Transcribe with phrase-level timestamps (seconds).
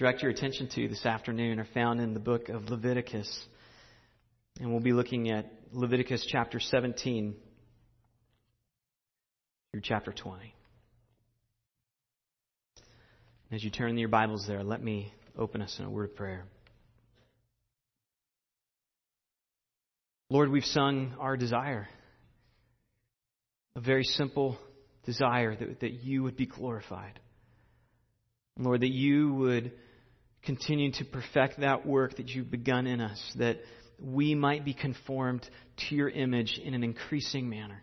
[0.00, 3.44] direct your attention to this afternoon are found in the book of Leviticus.
[4.58, 7.34] And we'll be looking at Leviticus chapter 17
[9.70, 10.54] through chapter 20.
[13.52, 16.46] As you turn your Bibles there, let me open us in a word of prayer.
[20.30, 21.90] Lord, we've sung our desire,
[23.76, 24.56] a very simple
[25.04, 27.20] desire that, that you would be glorified.
[28.56, 29.72] Lord, that you would
[30.42, 33.58] continue to perfect that work that you've begun in us, that
[33.98, 37.82] we might be conformed to your image in an increasing manner,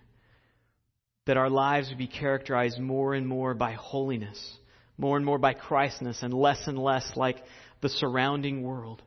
[1.25, 4.57] that our lives would be characterized more and more by holiness,
[4.97, 7.37] more and more by Christness, and less and less like
[7.81, 9.03] the surrounding world.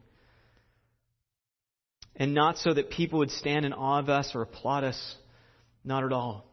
[2.14, 5.16] And not so that people would stand in awe of us or applaud us,
[5.84, 6.46] not at all.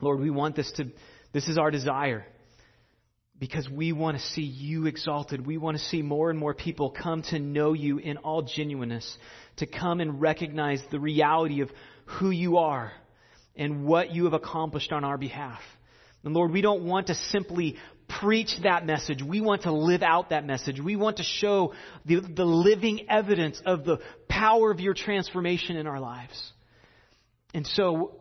[0.00, 0.88] Lord, we want this to,
[1.32, 2.26] this is our desire
[3.38, 5.44] because we want to see you exalted.
[5.44, 9.18] We want to see more and more people come to know you in all genuineness,
[9.56, 11.70] to come and recognize the reality of
[12.06, 12.92] who you are
[13.56, 15.60] and what you have accomplished on our behalf.
[16.22, 17.76] And Lord, we don't want to simply
[18.20, 19.22] preach that message.
[19.22, 20.80] We want to live out that message.
[20.80, 21.74] We want to show
[22.04, 26.52] the, the living evidence of the power of your transformation in our lives.
[27.52, 28.20] And so,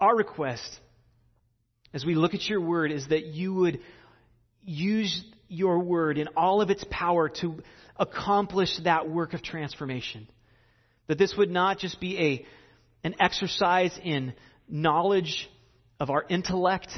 [0.00, 0.80] our request
[1.92, 3.80] as we look at your word is that you would
[4.64, 7.62] use your word in all of its power to
[7.96, 10.26] accomplish that work of transformation.
[11.06, 12.46] That this would not just be a,
[13.06, 14.34] an exercise in
[14.68, 15.48] knowledge
[16.00, 16.88] of our intellect,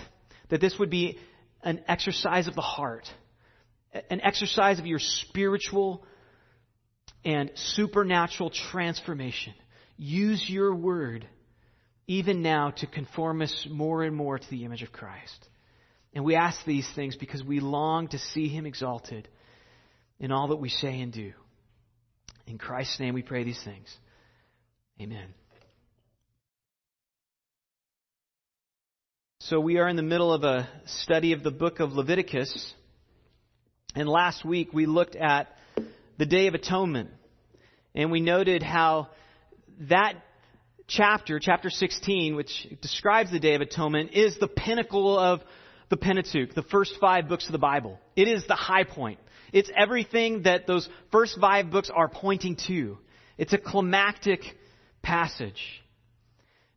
[0.49, 1.19] that this would be
[1.63, 3.07] an exercise of the heart,
[4.11, 6.05] an exercise of your spiritual
[7.25, 9.55] and supernatural transformation.
[9.97, 11.27] Use your word
[12.07, 15.49] even now to conform us more and more to the image of Christ.
[16.17, 19.29] And we ask these things because we long to see him exalted
[20.19, 21.35] in all that we say and do.
[22.47, 23.95] In Christ's name we pray these things.
[24.99, 25.27] Amen.
[29.41, 32.73] So we are in the middle of a study of the book of Leviticus.
[33.95, 35.49] And last week we looked at
[36.17, 37.11] the Day of Atonement.
[37.95, 39.09] And we noted how
[39.81, 40.15] that
[40.87, 45.43] chapter, chapter 16, which describes the Day of Atonement, is the pinnacle of
[45.89, 47.99] the Pentateuch, the first five books of the Bible.
[48.15, 49.21] It is the high point.
[49.53, 52.99] It's everything that those first five books are pointing to.
[53.39, 54.41] It's a climactic
[55.03, 55.63] passage.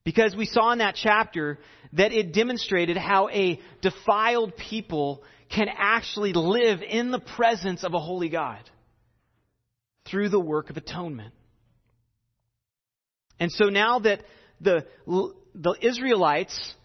[0.03, 1.59] Because we saw in that chapter
[1.93, 7.99] that it demonstrated how a defiled people can actually live in the presence of a
[7.99, 8.69] holy God
[10.05, 11.33] through the work of atonement.
[13.39, 14.23] And so now that
[14.61, 14.85] the,
[15.55, 16.75] the Israelites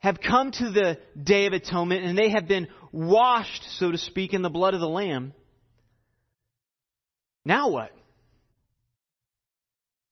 [0.00, 4.32] have come to the Day of Atonement and they have been washed, so to speak,
[4.32, 5.32] in the blood of the Lamb,
[7.44, 7.90] now what?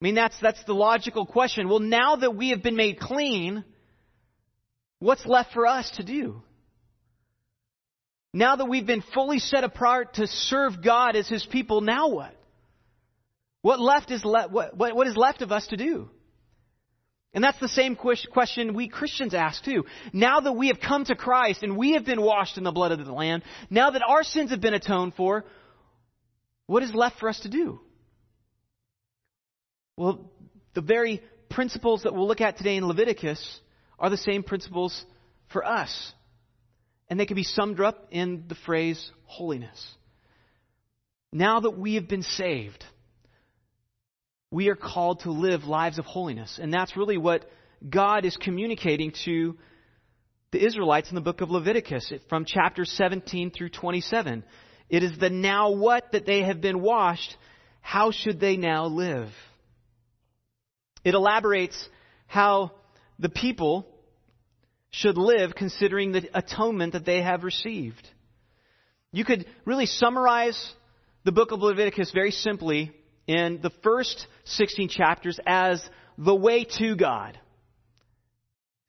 [0.00, 1.68] I mean, that's, that's the logical question.
[1.68, 3.64] Well, now that we have been made clean,
[4.98, 6.42] what's left for us to do?
[8.32, 12.34] Now that we've been fully set apart to serve God as His people, now what?
[13.62, 16.10] What left is le- what, what, what is left of us to do?
[17.36, 19.84] And that's the same question we Christians ask too.
[20.14, 22.92] Now that we have come to Christ and we have been washed in the blood
[22.92, 25.44] of the Lamb, now that our sins have been atoned for,
[26.66, 27.78] what is left for us to do?
[29.98, 30.32] Well,
[30.72, 33.60] the very principles that we'll look at today in Leviticus
[33.98, 35.04] are the same principles
[35.52, 36.14] for us.
[37.10, 39.94] And they can be summed up in the phrase holiness.
[41.34, 42.82] Now that we have been saved,
[44.50, 46.58] we are called to live lives of holiness.
[46.60, 47.48] And that's really what
[47.88, 49.56] God is communicating to
[50.52, 54.44] the Israelites in the book of Leviticus from chapter 17 through 27.
[54.88, 57.36] It is the now what that they have been washed.
[57.80, 59.28] How should they now live?
[61.04, 61.88] It elaborates
[62.26, 62.72] how
[63.18, 63.86] the people
[64.90, 68.08] should live considering the atonement that they have received.
[69.12, 70.72] You could really summarize
[71.24, 72.92] the book of Leviticus very simply
[73.26, 77.38] in the first 16 chapters as the way to God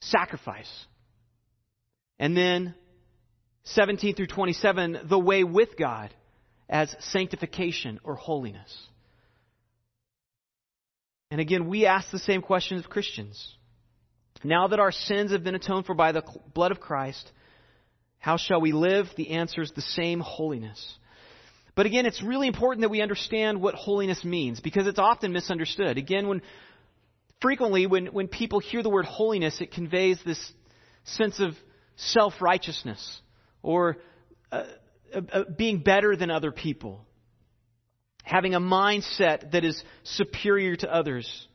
[0.01, 0.71] sacrifice.
[2.19, 2.75] And then
[3.63, 6.13] 17 through 27, the way with God
[6.69, 8.75] as sanctification or holiness.
[11.29, 13.55] And again, we ask the same questions of Christians.
[14.43, 16.23] Now that our sins have been atoned for by the
[16.53, 17.31] blood of Christ,
[18.19, 19.07] how shall we live?
[19.15, 20.97] The answer is the same holiness.
[21.77, 26.00] But again, it's really important that we understand what holiness means because it's often misunderstood.
[26.00, 26.41] Again, when
[27.39, 30.39] frequently when, when people hear the word holiness, it conveys this
[31.03, 31.56] sense of
[31.95, 33.21] self righteousness
[33.62, 33.97] or
[34.51, 34.63] uh,
[35.13, 37.06] uh, uh, being better than other people,
[38.23, 41.47] having a mindset that is superior to others.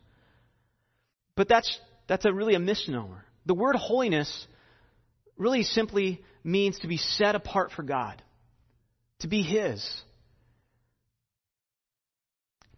[1.34, 3.24] But that's, that's a really a misnomer.
[3.46, 4.46] The word holiness
[5.36, 8.22] really simply means to be set apart for God,
[9.18, 9.84] to be His,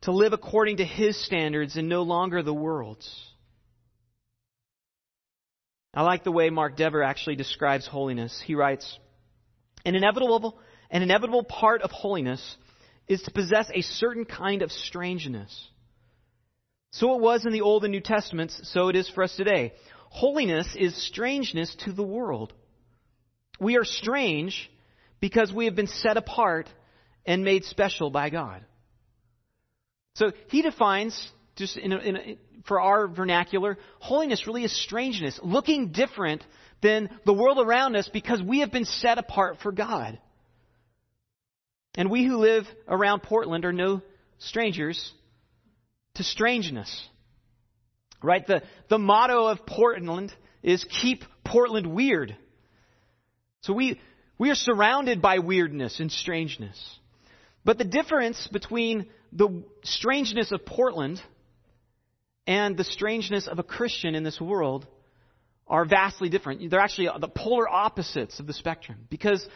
[0.05, 3.09] to live according to His standards and no longer the world's.
[5.93, 8.43] I like the way Mark Dever actually describes holiness.
[8.45, 8.99] He writes,
[9.85, 10.59] an inevitable,
[10.91, 12.57] an inevitable part of holiness
[13.07, 15.69] is to possess a certain kind of strangeness.
[16.91, 19.73] So it was in the Old and New Testaments, so it is for us today.
[20.09, 22.53] Holiness is strangeness to the world.
[23.61, 24.71] We are strange
[25.21, 26.69] because we have been set apart
[27.27, 28.65] and made special by God.
[30.15, 35.39] So he defines, just in a, in a, for our vernacular, holiness really is strangeness,
[35.43, 36.45] looking different
[36.83, 40.19] than the world around us because we have been set apart for God.
[41.97, 44.03] And we who live around Portland are no
[44.39, 45.13] strangers
[46.15, 47.09] to strangeness.
[48.23, 48.47] Right?
[48.47, 50.33] The, the motto of Portland
[50.63, 52.37] is keep Portland weird.
[53.63, 54.01] So we,
[54.39, 56.79] we are surrounded by weirdness and strangeness.
[57.65, 61.21] But the difference between the strangeness of Portland
[62.47, 64.87] and the strangeness of a Christian in this world
[65.67, 66.71] are vastly different.
[66.71, 69.47] They're actually the polar opposites of the spectrum because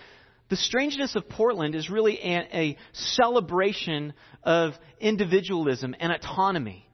[0.48, 6.88] the strangeness of Portland is really a, a celebration of individualism and autonomy.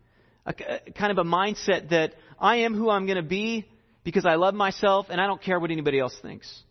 [0.44, 0.54] A,
[0.87, 3.66] a kind of a mindset that I am who I'm going to be
[4.02, 6.62] because I love myself and I don't care what anybody else thinks.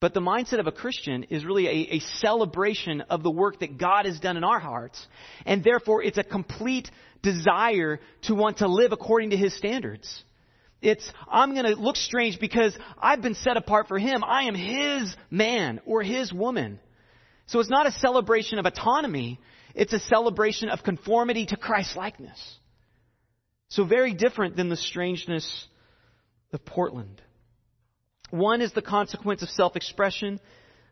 [0.00, 3.78] But the mindset of a Christian is really a, a, celebration of the work that
[3.78, 5.04] God has done in our hearts.
[5.44, 6.88] And therefore, it's a complete
[7.20, 10.22] desire to want to live according to His standards.
[10.80, 14.22] It's, I'm going to look strange because I've been set apart for Him.
[14.22, 16.78] I am His man or His woman.
[17.46, 19.40] So it's not a celebration of autonomy.
[19.74, 22.38] It's a celebration of conformity to Christ likeness.
[23.70, 25.66] So very different than the strangeness
[26.52, 27.20] of Portland.
[28.30, 30.40] One is the consequence of self expression,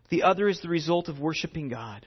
[0.09, 2.06] the other is the result of worshiping God.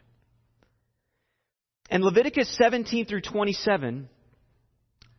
[1.90, 4.10] And Leviticus 17 through 27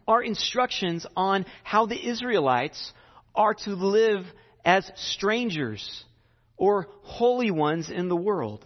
[0.06, 2.92] are instructions on how the Israelites
[3.34, 4.24] are to live
[4.64, 6.04] as strangers
[6.56, 8.64] or holy ones in the world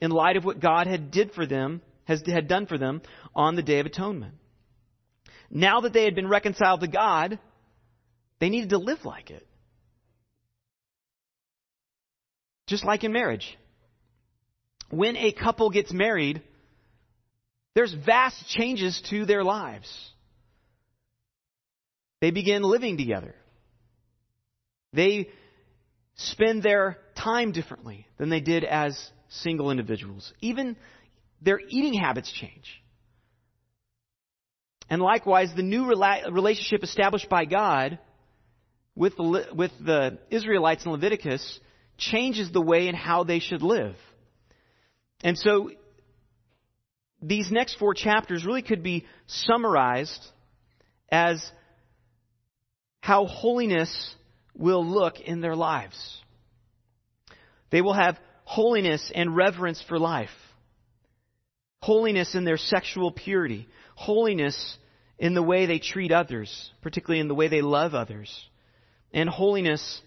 [0.00, 3.02] in light of what God had did for them has had done for them
[3.34, 4.34] on the day of atonement.
[5.50, 7.38] Now that they had been reconciled to God,
[8.38, 9.46] they needed to live like it.
[12.68, 13.58] Just like in marriage.
[14.90, 16.42] When a couple gets married,
[17.74, 19.90] there's vast changes to their lives.
[22.20, 23.34] They begin living together.
[24.92, 25.28] They
[26.16, 30.32] spend their time differently than they did as single individuals.
[30.40, 30.76] Even
[31.40, 32.82] their eating habits change.
[34.90, 37.98] And likewise, the new relationship established by God
[38.94, 41.60] with the, with the Israelites in Leviticus
[41.98, 43.96] changes the way and how they should live.
[45.22, 45.70] And so,
[47.20, 50.24] these next four chapters really could be summarized
[51.10, 51.50] as
[53.00, 54.14] how holiness
[54.54, 56.20] will look in their lives.
[57.70, 60.30] They will have holiness and reverence for life,
[61.82, 64.78] holiness in their sexual purity, holiness
[65.18, 68.48] in the way they treat others, particularly in the way they love others,
[69.12, 70.00] and holiness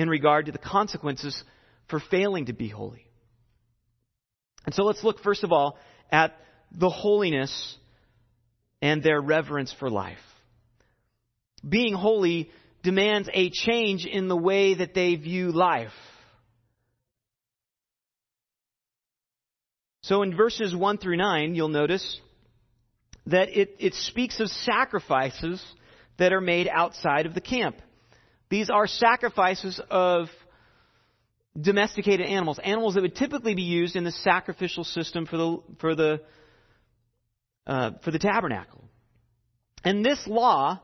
[0.00, 1.42] in regard to the consequences
[1.88, 3.06] for failing to be holy.
[4.66, 5.78] And so let's look first of all
[6.10, 6.36] at
[6.72, 7.76] the holiness
[8.82, 10.18] and their reverence for life
[11.68, 12.50] being holy
[12.82, 15.92] demands a change in the way that they view life.
[20.02, 22.20] So in verses 1 through 9, you'll notice
[23.26, 25.62] that it, it speaks of sacrifices
[26.16, 27.76] that are made outside of the camp.
[28.50, 30.28] These are sacrifices of
[31.58, 35.94] domesticated animals, animals that would typically be used in the sacrificial system for the, for
[35.94, 36.20] the,
[37.66, 38.84] uh, for the tabernacle.
[39.82, 40.80] And this law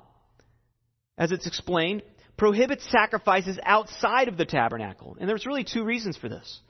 [1.18, 2.02] as it's explained,
[2.36, 5.16] prohibits sacrifices outside of the tabernacle.
[5.18, 6.60] And there's really two reasons for this.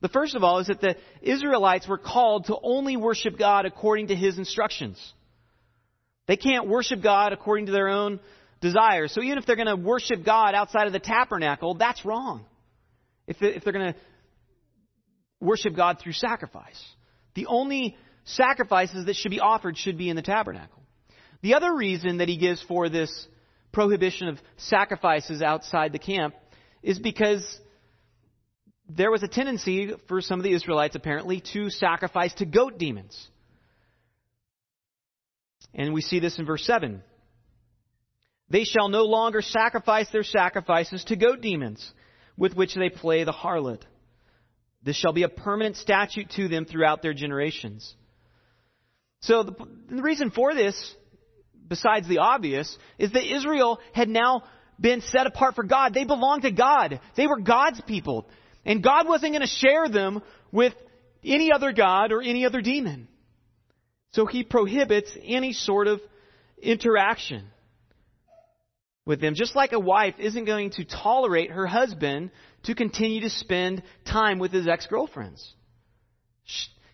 [0.00, 4.08] The first of all is that the Israelites were called to only worship God according
[4.08, 4.98] to His instructions.
[6.26, 8.18] They can't worship God according to their own
[8.64, 9.12] desires.
[9.14, 12.44] So even if they're going to worship God outside of the tabernacle, that's wrong.
[13.28, 13.98] If they're going to
[15.40, 16.82] worship God through sacrifice.
[17.34, 20.82] The only sacrifices that should be offered should be in the tabernacle.
[21.42, 23.28] The other reason that he gives for this
[23.70, 26.34] prohibition of sacrifices outside the camp
[26.82, 27.44] is because
[28.88, 33.28] there was a tendency for some of the Israelites, apparently, to sacrifice to goat demons.
[35.74, 37.02] And we see this in verse 7.
[38.48, 41.92] They shall no longer sacrifice their sacrifices to goat demons,
[42.36, 43.82] with which they play the harlot.
[44.82, 47.94] This shall be a permanent statute to them throughout their generations.
[49.20, 49.54] So the,
[49.88, 50.94] the reason for this,
[51.66, 54.42] besides the obvious, is that Israel had now
[54.78, 55.94] been set apart for God.
[55.94, 57.00] They belonged to God.
[57.16, 58.28] They were God's people.
[58.66, 60.22] And God wasn't going to share them
[60.52, 60.74] with
[61.24, 63.08] any other God or any other demon.
[64.12, 66.00] So he prohibits any sort of
[66.60, 67.46] interaction
[69.06, 69.34] with them.
[69.34, 72.30] Just like a wife isn't going to tolerate her husband
[72.64, 75.54] to continue to spend time with his ex girlfriends.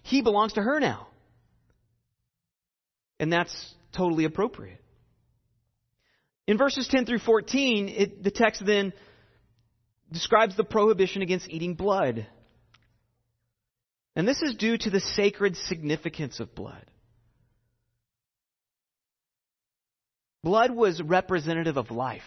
[0.02, 1.08] He belongs to her now.
[3.18, 4.82] And that's totally appropriate.
[6.46, 8.92] In verses 10 through 14, it, the text then
[10.10, 12.26] describes the prohibition against eating blood.
[14.16, 16.89] And this is due to the sacred significance of blood.
[20.42, 22.23] Blood was representative of life.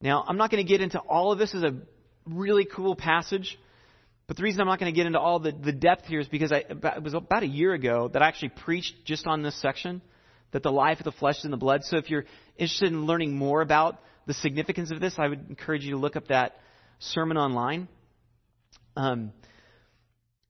[0.00, 1.76] Now, I'm not going to get into all of this as a
[2.26, 3.58] really cool passage,
[4.26, 6.28] but the reason I'm not going to get into all the, the depth here is
[6.28, 9.60] because I, it was about a year ago that I actually preached just on this
[9.60, 10.02] section,
[10.52, 11.84] that the life of the flesh is in the blood.
[11.84, 12.24] So if you're
[12.56, 16.16] interested in learning more about the significance of this, I would encourage you to look
[16.16, 16.56] up that
[16.98, 17.88] sermon online.
[18.96, 19.32] Um,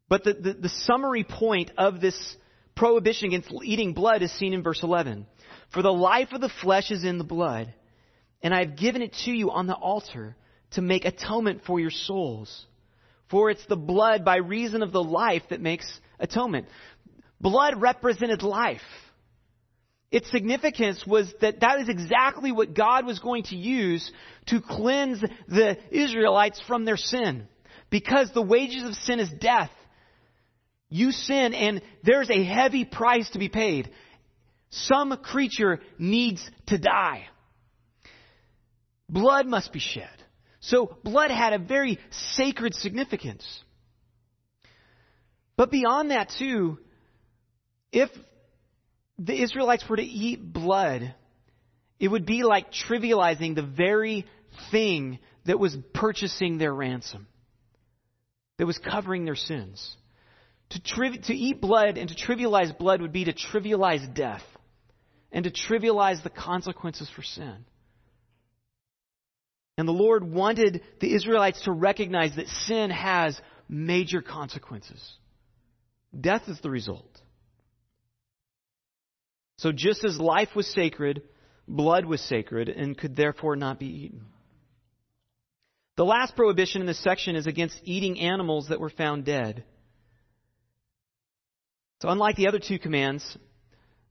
[0.08, 2.36] but the, the, the summary point of this
[2.74, 5.26] prohibition against eating blood is seen in verse 11.
[5.74, 7.74] For the life of the flesh is in the blood,
[8.42, 10.36] and I have given it to you on the altar
[10.72, 12.66] to make atonement for your souls.
[13.28, 15.86] For it's the blood by reason of the life that makes
[16.20, 16.68] atonement.
[17.40, 18.80] Blood represented life.
[20.12, 24.12] Its significance was that that is exactly what God was going to use
[24.46, 27.48] to cleanse the Israelites from their sin.
[27.90, 29.72] Because the wages of sin is death.
[30.88, 33.90] You sin and there's a heavy price to be paid.
[34.74, 37.26] Some creature needs to die.
[39.08, 40.10] Blood must be shed.
[40.58, 42.00] So blood had a very
[42.34, 43.44] sacred significance.
[45.56, 46.78] But beyond that too,
[47.92, 48.10] if
[49.16, 51.14] the Israelites were to eat blood,
[52.00, 54.26] it would be like trivializing the very
[54.72, 57.28] thing that was purchasing their ransom,
[58.58, 59.96] that was covering their sins.
[60.70, 64.42] To, triv- to eat blood and to trivialize blood would be to trivialize death
[65.34, 67.66] and to trivialize the consequences for sin.
[69.76, 73.38] And the Lord wanted the Israelites to recognize that sin has
[73.68, 75.02] major consequences.
[76.18, 77.20] Death is the result.
[79.58, 81.22] So just as life was sacred,
[81.66, 84.26] blood was sacred and could therefore not be eaten.
[85.96, 89.64] The last prohibition in this section is against eating animals that were found dead.
[92.02, 93.36] So unlike the other two commands,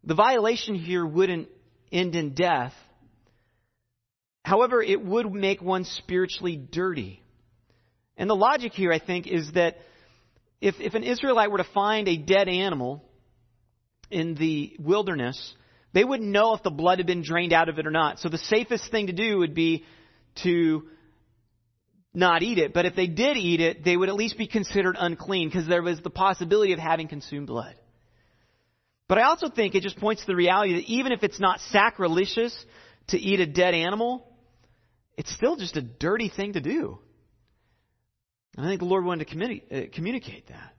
[0.03, 1.49] the violation here wouldn't
[1.91, 2.73] end in death.
[4.43, 7.23] However, it would make one spiritually dirty.
[8.17, 9.77] And the logic here, I think, is that
[10.59, 13.03] if, if an Israelite were to find a dead animal
[14.11, 15.55] in the wilderness,
[15.93, 18.19] they wouldn't know if the blood had been drained out of it or not.
[18.19, 19.85] So the safest thing to do would be
[20.43, 20.87] to
[22.13, 22.73] not eat it.
[22.73, 25.81] But if they did eat it, they would at least be considered unclean because there
[25.81, 27.75] was the possibility of having consumed blood.
[29.07, 31.59] But I also think it just points to the reality that even if it's not
[31.71, 32.53] sacrilegious
[33.07, 34.25] to eat a dead animal,
[35.17, 36.99] it's still just a dirty thing to do.
[38.57, 40.73] I think the Lord wanted to communi- uh, communicate that.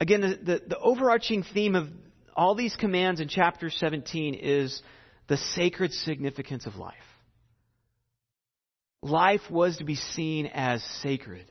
[0.00, 1.88] Again, the, the, the overarching theme of
[2.34, 4.80] all these commands in chapter 17 is
[5.26, 6.94] the sacred significance of life.
[9.02, 11.46] Life was to be seen as sacred.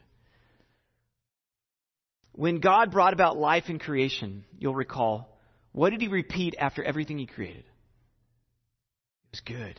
[2.39, 5.37] When God brought about life in creation, you'll recall,
[5.73, 7.65] what did he repeat after everything he created?
[7.65, 9.77] It was good.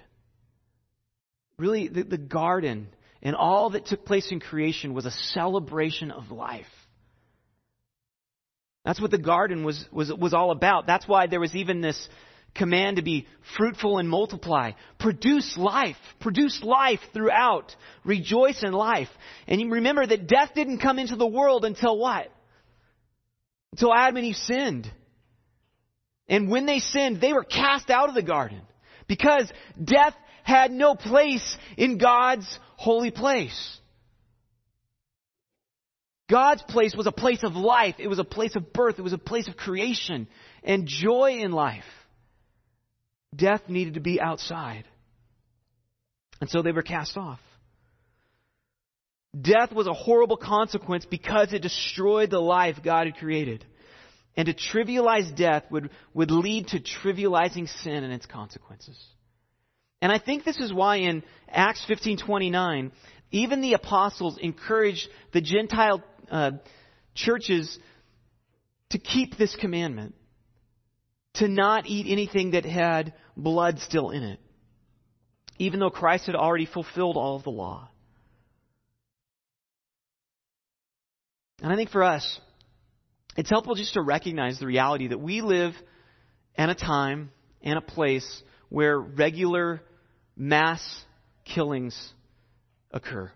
[1.56, 2.88] Really, the, the garden
[3.22, 6.66] and all that took place in creation was a celebration of life.
[8.84, 10.86] That's what the garden was, was, was all about.
[10.86, 12.10] That's why there was even this
[12.54, 13.26] command to be
[13.56, 14.72] fruitful and multiply.
[14.98, 15.96] Produce life.
[16.20, 17.74] Produce life throughout.
[18.04, 19.08] Rejoice in life.
[19.46, 22.30] And remember that death didn't come into the world until what?
[23.72, 24.90] Until Adam and Eve sinned.
[26.28, 28.62] And when they sinned, they were cast out of the garden
[29.08, 29.50] because
[29.82, 33.78] death had no place in God's holy place.
[36.30, 37.96] God's place was a place of life.
[37.98, 38.98] It was a place of birth.
[38.98, 40.28] It was a place of creation
[40.62, 41.84] and joy in life.
[43.34, 44.84] Death needed to be outside.
[46.40, 47.40] And so they were cast off.
[49.38, 53.64] Death was a horrible consequence because it destroyed the life God had created.
[54.36, 58.98] And to trivialize death would, would lead to trivializing sin and its consequences.
[60.02, 62.90] And I think this is why in Acts 15:29,
[63.32, 66.52] even the apostles encouraged the Gentile uh,
[67.14, 67.78] churches
[68.90, 70.14] to keep this commandment,
[71.34, 74.40] to not eat anything that had blood still in it,
[75.58, 77.89] even though Christ had already fulfilled all of the law.
[81.62, 82.40] And I think for us,
[83.36, 85.74] it's helpful just to recognize the reality that we live
[86.56, 87.30] in a time
[87.62, 89.82] and a place where regular
[90.36, 90.82] mass
[91.44, 92.12] killings
[92.90, 93.30] occur,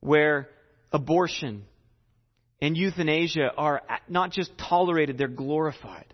[0.00, 0.48] where
[0.92, 1.64] abortion
[2.60, 6.12] and euthanasia are not just tolerated, they're glorified.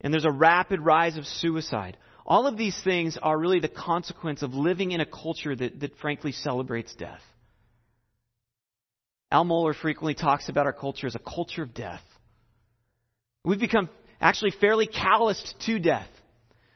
[0.00, 1.96] And there's a rapid rise of suicide.
[2.26, 5.96] All of these things are really the consequence of living in a culture that, that
[5.96, 7.22] frankly celebrates death.
[9.30, 12.02] Al Mohler frequently talks about our culture as a culture of death.
[13.44, 13.88] We've become
[14.20, 16.08] actually fairly calloused to death.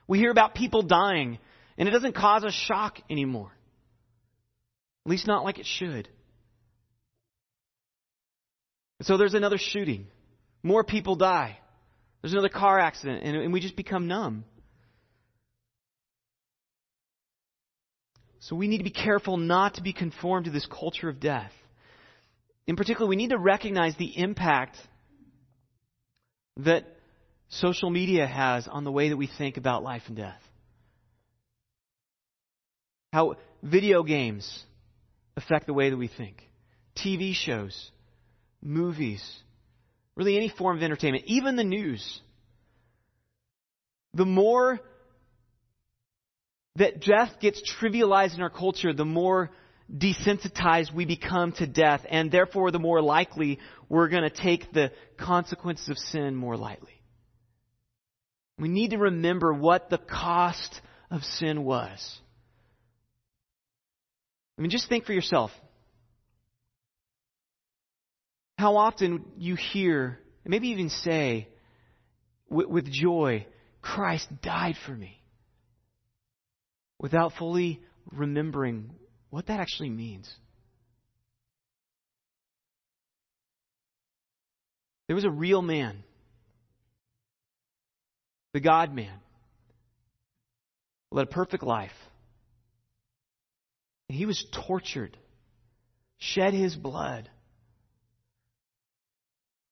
[0.07, 1.38] We hear about people dying,
[1.76, 3.52] and it doesn't cause us shock anymore.
[5.07, 6.09] At least not like it should.
[9.00, 10.07] so there's another shooting.
[10.62, 11.59] More people die.
[12.21, 14.45] There's another car accident, and, and we just become numb.
[18.40, 21.52] So we need to be careful not to be conformed to this culture of death.
[22.68, 24.76] In particular, we need to recognize the impact
[26.58, 26.84] that
[27.48, 30.40] social media has on the way that we think about life and death.
[33.10, 34.64] How video games
[35.34, 36.46] affect the way that we think,
[36.94, 37.90] TV shows,
[38.62, 39.25] movies,
[40.14, 42.20] really any form of entertainment, even the news.
[44.12, 44.78] The more
[46.76, 49.52] that death gets trivialized in our culture, the more
[49.95, 54.92] desensitized we become to death, and therefore the more likely we're going to take the
[55.16, 56.92] consequences of sin more lightly.
[58.59, 62.20] We need to remember what the cost of sin was.
[64.59, 65.53] I mean, just think for yourself.
[68.59, 71.48] How often you hear, maybe even say,
[72.51, 73.46] with, joy,
[73.81, 75.22] Christ died for me,
[76.98, 78.90] without fully remembering
[79.31, 80.33] what that actually means.
[85.07, 86.03] There was a real man,
[88.53, 89.21] the God man,
[91.11, 91.93] led a perfect life.
[94.09, 95.17] And he was tortured,
[96.19, 97.29] shed his blood,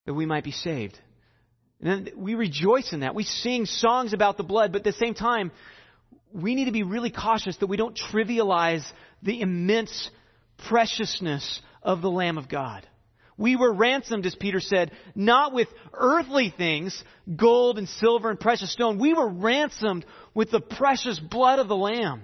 [0.07, 0.99] that we might be saved.
[1.81, 3.15] And then we rejoice in that.
[3.15, 5.53] We sing songs about the blood, but at the same time,
[6.37, 8.85] we need to be really cautious that we don't trivialize
[9.23, 10.11] the immense
[10.69, 12.87] preciousness of the Lamb of God.
[13.39, 17.03] We were ransomed, as Peter said, not with earthly things,
[17.35, 18.99] gold and silver and precious stone.
[18.99, 22.23] We were ransomed with the precious blood of the Lamb.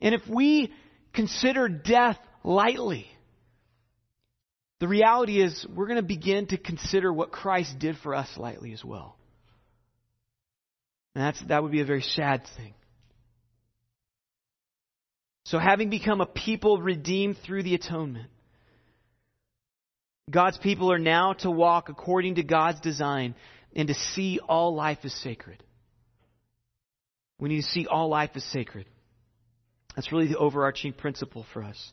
[0.00, 0.72] And if we
[1.12, 3.06] consider death lightly,
[4.80, 8.72] the reality is we're going to begin to consider what Christ did for us lightly
[8.72, 9.16] as well.
[11.14, 12.74] And that's, that would be a very sad thing.
[15.44, 18.30] So, having become a people redeemed through the atonement,
[20.30, 23.34] God's people are now to walk according to God's design
[23.76, 25.62] and to see all life as sacred.
[27.38, 28.86] We need to see all life as sacred.
[29.94, 31.92] That's really the overarching principle for us.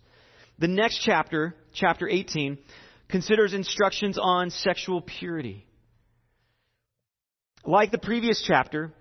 [0.59, 2.57] The next chapter, chapter 18,
[3.09, 5.65] considers instructions on sexual purity.
[7.65, 8.91] Like the previous chapter,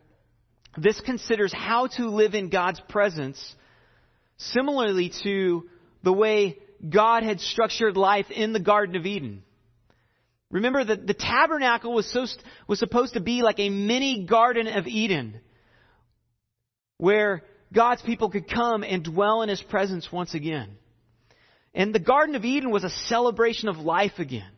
[0.77, 3.55] this considers how to live in God's presence
[4.41, 5.69] similarly to
[6.03, 9.43] the way God had structured life in the Garden of Eden.
[10.51, 12.27] Remember that the tabernacle was, so,
[12.67, 15.41] was supposed to be like a mini Garden of Eden
[16.97, 20.77] where God's people could come and dwell in His presence once again.
[21.73, 24.51] And the Garden of Eden was a celebration of life again.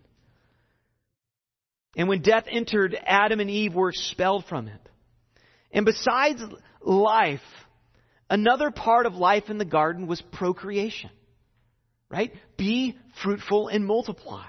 [1.95, 4.89] And when death entered, Adam and Eve were expelled from it.
[5.73, 6.43] And besides
[6.81, 7.41] life,
[8.33, 11.11] Another part of life in the garden was procreation.
[12.09, 12.33] Right?
[12.57, 14.47] Be fruitful and multiply.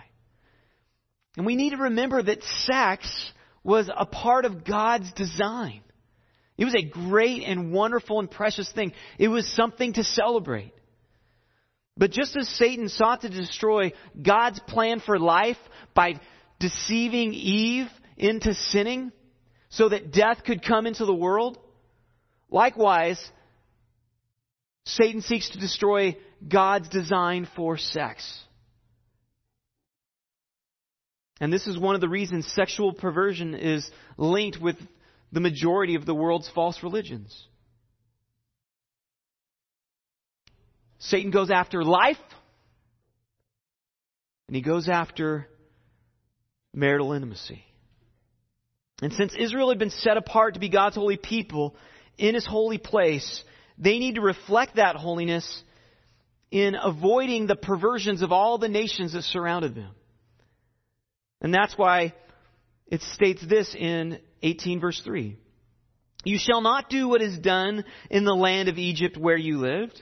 [1.35, 5.81] And we need to remember that sex was a part of God's design.
[6.57, 8.93] It was a great and wonderful and precious thing.
[9.19, 10.73] It was something to celebrate.
[11.97, 13.91] But just as Satan sought to destroy
[14.21, 15.57] God's plan for life
[15.93, 16.21] by
[16.57, 19.11] deceiving Eve into sinning
[19.67, 21.57] so that death could come into the world,
[22.49, 23.21] likewise,
[24.85, 26.17] Satan seeks to destroy
[26.47, 28.39] God's design for sex.
[31.39, 34.77] And this is one of the reasons sexual perversion is linked with
[35.31, 37.47] the majority of the world's false religions.
[40.99, 42.17] Satan goes after life,
[44.47, 45.47] and he goes after
[46.73, 47.63] marital intimacy.
[49.01, 51.75] And since Israel had been set apart to be God's holy people
[52.17, 53.43] in his holy place,
[53.77, 55.63] they need to reflect that holiness
[56.51, 59.91] in avoiding the perversions of all the nations that surrounded them.
[61.41, 62.13] And that's why
[62.87, 65.37] it states this in 18 verse 3.
[66.23, 70.01] You shall not do what is done in the land of Egypt where you lived,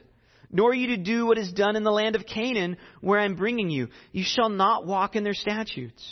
[0.52, 3.36] nor are you to do what is done in the land of Canaan where I'm
[3.36, 3.88] bringing you.
[4.12, 6.04] You shall not walk in their statutes.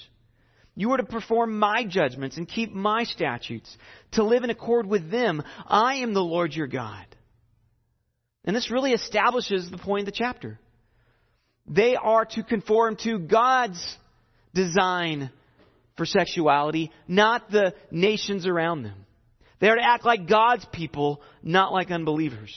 [0.74, 3.78] You are to perform my judgments and keep my statutes,
[4.14, 5.44] to live in accord with them.
[5.68, 7.06] I am the Lord your God.
[8.50, 10.58] And this really establishes the point of the chapter.
[11.68, 13.80] They are to conform to God's
[14.56, 15.30] design
[15.98, 19.06] for sexuality, not the nations around them.
[19.60, 22.52] They are to act like God's people, not like unbelievers.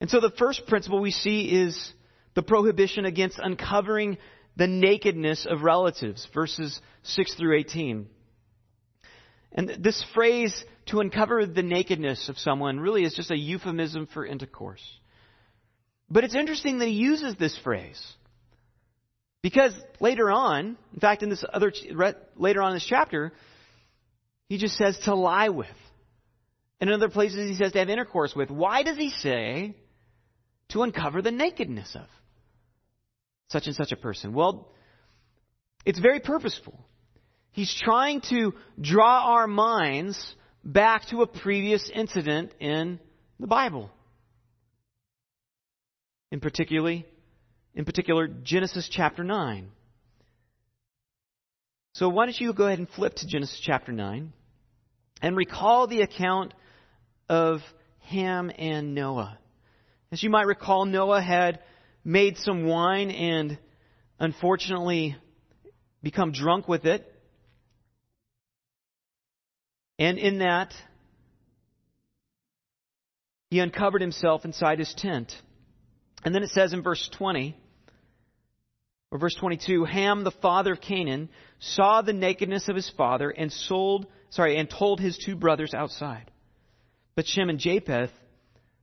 [0.00, 1.92] And so the first principle we see is
[2.34, 4.18] the prohibition against uncovering
[4.54, 8.06] the nakedness of relatives, verses 6 through 18.
[9.50, 14.24] And this phrase, to uncover the nakedness of someone, really is just a euphemism for
[14.24, 14.82] intercourse.
[16.08, 18.00] But it's interesting that he uses this phrase.
[19.42, 21.72] Because later on, in fact, in this other,
[22.36, 23.32] later on in this chapter,
[24.48, 25.66] he just says to lie with.
[26.80, 28.50] And in other places he says to have intercourse with.
[28.50, 29.74] Why does he say
[30.70, 32.06] to uncover the nakedness of
[33.48, 34.34] such and such a person?
[34.34, 34.72] Well,
[35.84, 36.78] it's very purposeful.
[37.50, 40.34] He's trying to draw our minds
[40.66, 42.98] back to a previous incident in
[43.38, 43.90] the Bible.
[46.32, 47.06] In particularly,
[47.74, 49.70] in particular, Genesis chapter 9.
[51.94, 54.32] So why don't you go ahead and flip to Genesis chapter 9
[55.22, 56.52] and recall the account
[57.28, 57.60] of
[58.00, 59.38] Ham and Noah.
[60.10, 61.60] As you might recall, Noah had
[62.04, 63.58] made some wine and
[64.18, 65.16] unfortunately
[66.02, 67.12] become drunk with it.
[69.98, 70.72] And in that,
[73.50, 75.32] he uncovered himself inside his tent.
[76.24, 77.56] And then it says in verse 20,
[79.10, 81.28] or verse 22, Ham, the father of Canaan,
[81.58, 86.30] saw the nakedness of his father and sold, sorry, and told his two brothers outside.
[87.14, 88.10] But Shem and Japheth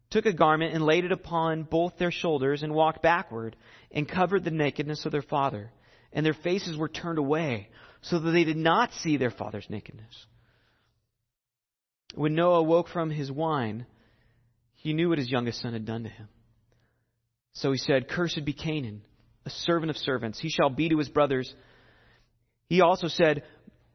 [0.09, 3.55] took a garment and laid it upon both their shoulders and walked backward
[3.91, 5.71] and covered the nakedness of their father.
[6.13, 7.69] And their faces were turned away
[8.01, 10.25] so that they did not see their father's nakedness.
[12.13, 13.85] When Noah woke from his wine,
[14.75, 16.27] he knew what his youngest son had done to him.
[17.53, 19.03] So he said, Cursed be Canaan
[19.45, 20.39] a servant of servants.
[20.39, 21.53] He shall be to his brothers.
[22.67, 23.43] He also said,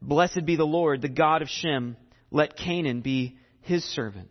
[0.01, 1.97] Blessed be the Lord, the God of Shem.
[2.31, 4.29] Let Canaan be his servant.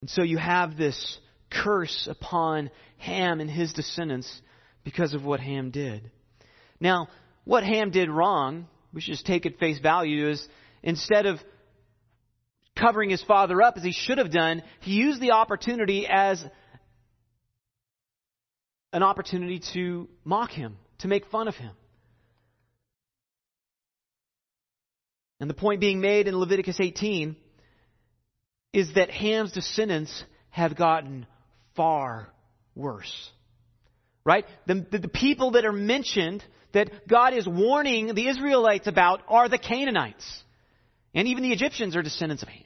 [0.00, 1.18] And so you have this
[1.50, 4.40] curse upon Ham and his descendants
[4.84, 6.10] because of what Ham did.
[6.78, 7.08] Now,
[7.46, 10.46] what Ham did wrong, we should just take at face value, is
[10.82, 11.38] instead of
[12.76, 16.44] covering his father up as he should have done, he used the opportunity as
[18.92, 21.70] an opportunity to mock him, to make fun of him.
[25.38, 27.36] And the point being made in Leviticus 18
[28.72, 31.26] is that Ham's descendants have gotten
[31.76, 32.28] far
[32.74, 33.30] worse.
[34.24, 34.46] Right?
[34.66, 36.42] The, the, the, people that are mentioned
[36.76, 40.44] that God is warning the Israelites about are the Canaanites.
[41.14, 42.64] And even the Egyptians are descendants of Ham.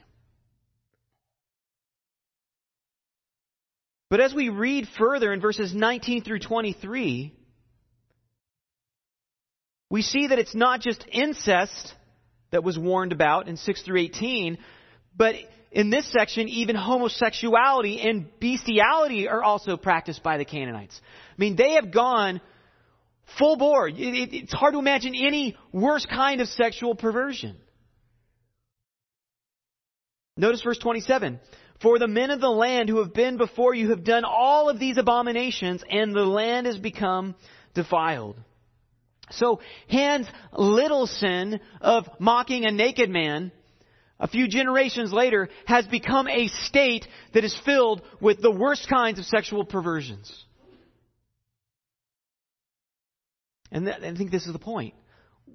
[4.09, 7.33] But as we read further in verses 19 through 23,
[9.89, 11.93] we see that it's not just incest
[12.51, 14.57] that was warned about in 6 through 18,
[15.15, 15.35] but
[15.71, 20.99] in this section, even homosexuality and bestiality are also practiced by the Canaanites.
[21.29, 22.41] I mean, they have gone
[23.37, 23.89] full bore.
[23.93, 27.57] It's hard to imagine any worse kind of sexual perversion.
[30.37, 31.39] Notice verse 27.
[31.81, 34.79] For the men of the land who have been before you have done all of
[34.79, 37.35] these abominations, and the land has become
[37.73, 38.37] defiled.
[39.31, 43.51] So, Ham's little sin of mocking a naked man,
[44.19, 49.19] a few generations later, has become a state that is filled with the worst kinds
[49.19, 50.45] of sexual perversions.
[53.71, 54.93] And I think this is the point.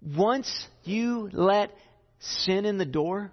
[0.03, 0.51] Once
[0.85, 1.71] you let
[2.19, 3.33] sin in the door,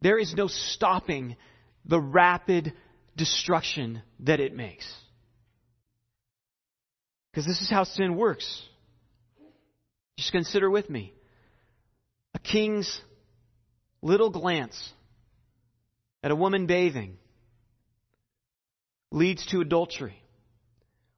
[0.00, 1.36] there is no stopping
[1.84, 2.72] the rapid
[3.16, 4.86] destruction that it makes.
[7.30, 8.62] Because this is how sin works.
[10.16, 11.12] Just consider with me.
[12.34, 13.00] A king's
[14.02, 14.92] little glance
[16.22, 17.18] at a woman bathing
[19.10, 20.16] leads to adultery,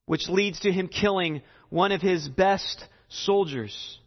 [0.07, 3.99] which leads to him killing one of his best soldiers,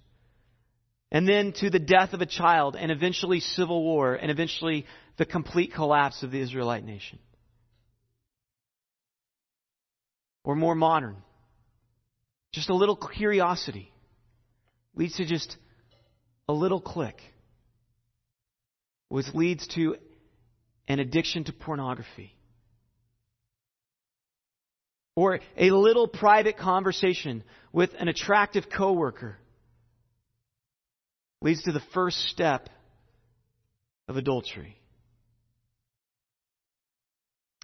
[1.11, 4.85] and then to the death of a child, and eventually civil war, and eventually
[5.17, 7.19] the complete collapse of the Israelite nation.
[10.43, 11.17] Or more modern,
[12.51, 13.91] just a little curiosity
[14.95, 15.57] leads to just
[16.49, 17.21] a little click,
[19.09, 19.95] which leads to
[20.87, 22.35] an addiction to pornography.
[25.15, 27.43] Or a little private conversation
[27.73, 29.37] with an attractive coworker
[31.41, 32.69] leads to the first step
[34.07, 34.77] of adultery.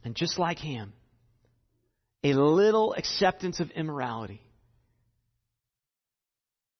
[0.04, 0.94] And just like Ham,
[2.24, 4.42] a little acceptance of immorality,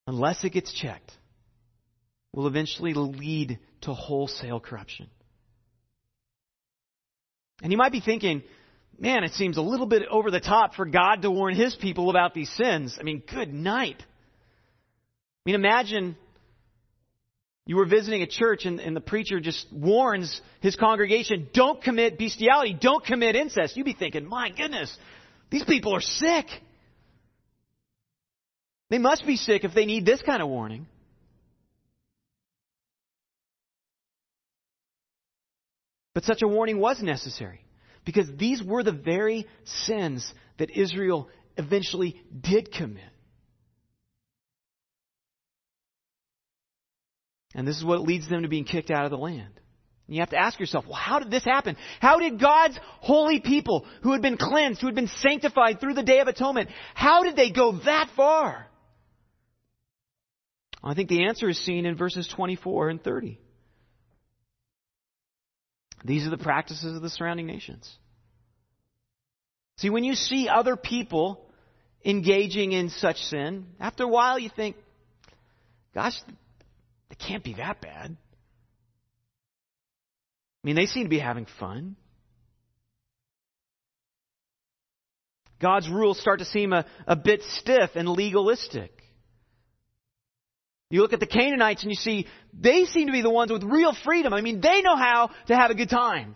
[0.06, 1.12] unless it gets checked,
[2.34, 5.10] will eventually lead to wholesale corruption.
[7.62, 8.44] And you might be thinking,
[9.00, 12.10] man, it seems a little bit over the top for God to warn his people
[12.10, 12.98] about these sins.
[13.00, 14.02] I mean, good night.
[14.02, 16.18] I mean, imagine
[17.66, 22.18] you were visiting a church and, and, the preacher just warns his congregation, don't commit
[22.18, 23.76] bestiality, don't commit incest.
[23.76, 24.96] You'd be thinking, my goodness,
[25.50, 26.46] these people are sick.
[28.90, 30.88] They must be sick if they need this kind of warning.
[36.14, 37.62] But such a warning was necessary
[38.08, 39.46] because these were the very
[39.86, 43.04] sins that Israel eventually did commit.
[47.54, 49.60] And this is what leads them to being kicked out of the land.
[50.08, 51.76] And you have to ask yourself, well, how did this happen?
[52.00, 56.04] How did God's holy people, who had been cleansed, who had been sanctified through the
[56.04, 58.68] Day of Atonement, how did they go that far?
[60.82, 63.38] I think the answer is seen in verses 24 and 30.
[66.06, 67.92] These are the practices of the surrounding nations.
[69.78, 71.46] See, when you see other people
[72.04, 74.76] engaging in such sin, after a while you think,
[75.94, 76.20] gosh,
[77.10, 78.16] it can't be that bad.
[80.64, 81.96] I mean, they seem to be having fun.
[85.60, 88.97] God's rules start to seem a, a bit stiff and legalistic.
[90.90, 93.64] You look at the Canaanites and you see they seem to be the ones with
[93.64, 94.34] real freedom.
[94.34, 96.36] I mean, they know how to have a good time.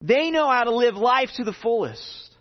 [0.00, 2.34] They know how to live life to the fullest.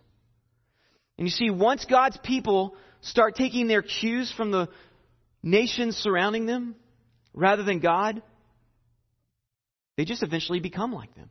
[1.17, 4.69] And you see, once God's people start taking their cues from the
[5.43, 6.75] nations surrounding them
[7.33, 8.21] rather than God,
[9.97, 11.29] they just eventually become like them.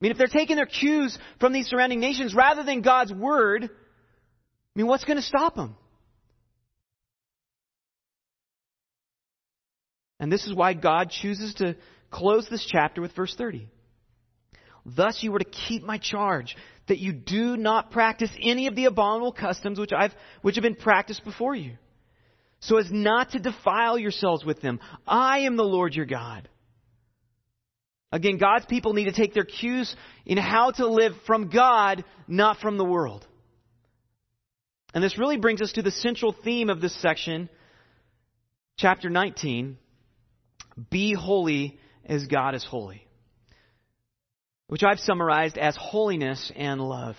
[0.00, 3.64] I mean, if they're taking their cues from these surrounding nations rather than God's word,
[3.64, 3.68] I
[4.74, 5.76] mean, what's going to stop them?
[10.20, 11.74] And this is why God chooses to
[12.10, 13.66] close this chapter with verse 30.
[14.84, 16.56] Thus you were to keep my charge,
[16.88, 20.76] that you do not practice any of the abominable customs which, I've, which have been
[20.76, 21.72] practiced before you,
[22.60, 24.80] so as not to defile yourselves with them.
[25.06, 26.48] I am the Lord your God.
[28.12, 29.94] Again, God's people need to take their cues
[30.26, 33.26] in how to live from God, not from the world.
[34.92, 37.48] And this really brings us to the central theme of this section,
[38.76, 39.78] chapter 19
[40.90, 43.06] be holy as God is holy,
[44.66, 47.16] which I've summarized as holiness and love.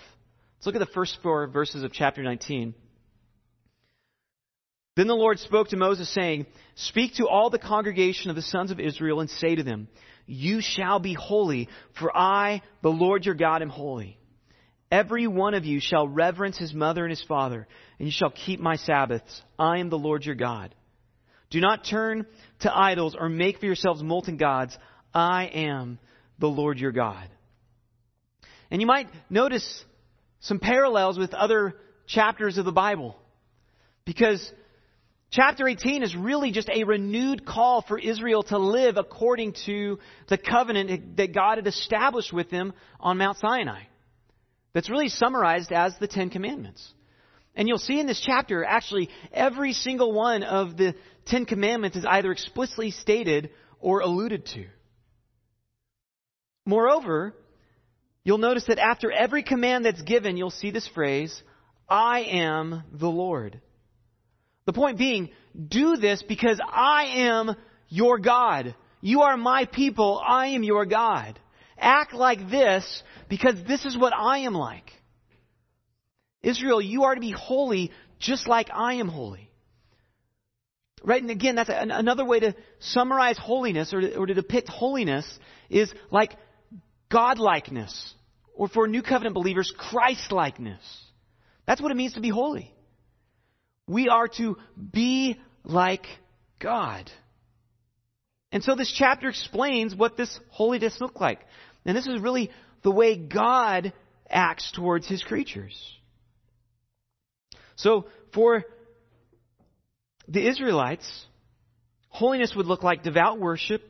[0.56, 2.74] Let's look at the first four verses of chapter 19.
[4.94, 8.70] Then the Lord spoke to Moses, saying, Speak to all the congregation of the sons
[8.70, 9.88] of Israel and say to them,
[10.26, 14.18] You shall be holy, for I, the Lord your God, am holy.
[14.90, 17.66] Every one of you shall reverence his mother and his father,
[17.98, 19.40] and you shall keep my Sabbaths.
[19.58, 20.74] I am the Lord your God.
[21.52, 22.26] Do not turn
[22.60, 24.76] to idols or make for yourselves molten gods.
[25.12, 25.98] I am
[26.38, 27.28] the Lord your God.
[28.70, 29.84] And you might notice
[30.40, 33.18] some parallels with other chapters of the Bible.
[34.06, 34.50] Because
[35.30, 39.98] chapter 18 is really just a renewed call for Israel to live according to
[40.30, 43.82] the covenant that God had established with them on Mount Sinai.
[44.72, 46.94] That's really summarized as the Ten Commandments.
[47.54, 50.94] And you'll see in this chapter, actually, every single one of the
[51.26, 54.66] Ten Commandments is either explicitly stated or alluded to.
[56.64, 57.34] Moreover,
[58.24, 61.42] you'll notice that after every command that's given, you'll see this phrase,
[61.88, 63.60] I am the Lord.
[64.64, 65.30] The point being,
[65.68, 67.56] do this because I am
[67.88, 68.74] your God.
[69.00, 70.22] You are my people.
[70.24, 71.38] I am your God.
[71.76, 74.90] Act like this because this is what I am like.
[76.42, 79.50] Israel, you are to be holy just like I am holy.
[81.04, 81.20] Right?
[81.20, 85.26] And again, that's another way to summarize holiness or to, or to depict holiness
[85.68, 86.32] is like
[87.10, 88.12] godlikeness.
[88.54, 90.82] Or for New Covenant believers, Christlikeness.
[91.66, 92.72] That's what it means to be holy.
[93.88, 94.58] We are to
[94.92, 96.06] be like
[96.60, 97.10] God.
[98.52, 101.40] And so this chapter explains what this holiness looks like.
[101.84, 102.50] And this is really
[102.82, 103.92] the way God
[104.28, 105.74] acts towards his creatures.
[107.82, 108.64] So for
[110.28, 111.26] the Israelites,
[112.08, 113.82] holiness would look like devout worship,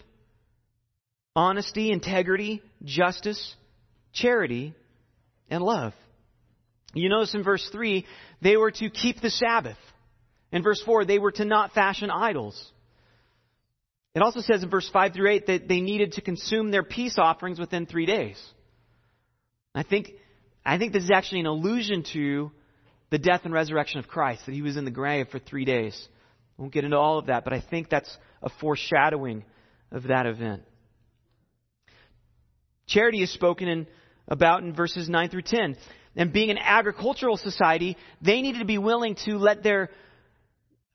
[1.37, 3.55] honesty, integrity, justice,
[4.14, 4.74] charity,
[5.50, 5.92] and love.
[6.94, 8.07] You notice in verse 3,
[8.40, 9.78] they were to keep the Sabbath.
[10.52, 12.70] In verse 4, they were to not fashion idols.
[14.14, 17.16] It also says in verse 5 through 8 that they needed to consume their peace
[17.18, 18.42] offerings within three days.
[19.74, 20.12] I think,
[20.64, 22.52] I think this is actually an allusion to
[23.12, 26.09] the death and resurrection of Christ, that he was in the grave for three days.
[26.59, 29.44] I won't get into all of that, but I think that's a foreshadowing
[29.90, 30.62] of that event.
[32.87, 33.87] Charity is spoken in,
[34.27, 35.77] about in verses 9 through 10.
[36.16, 39.90] And being an agricultural society, they needed to be willing to let their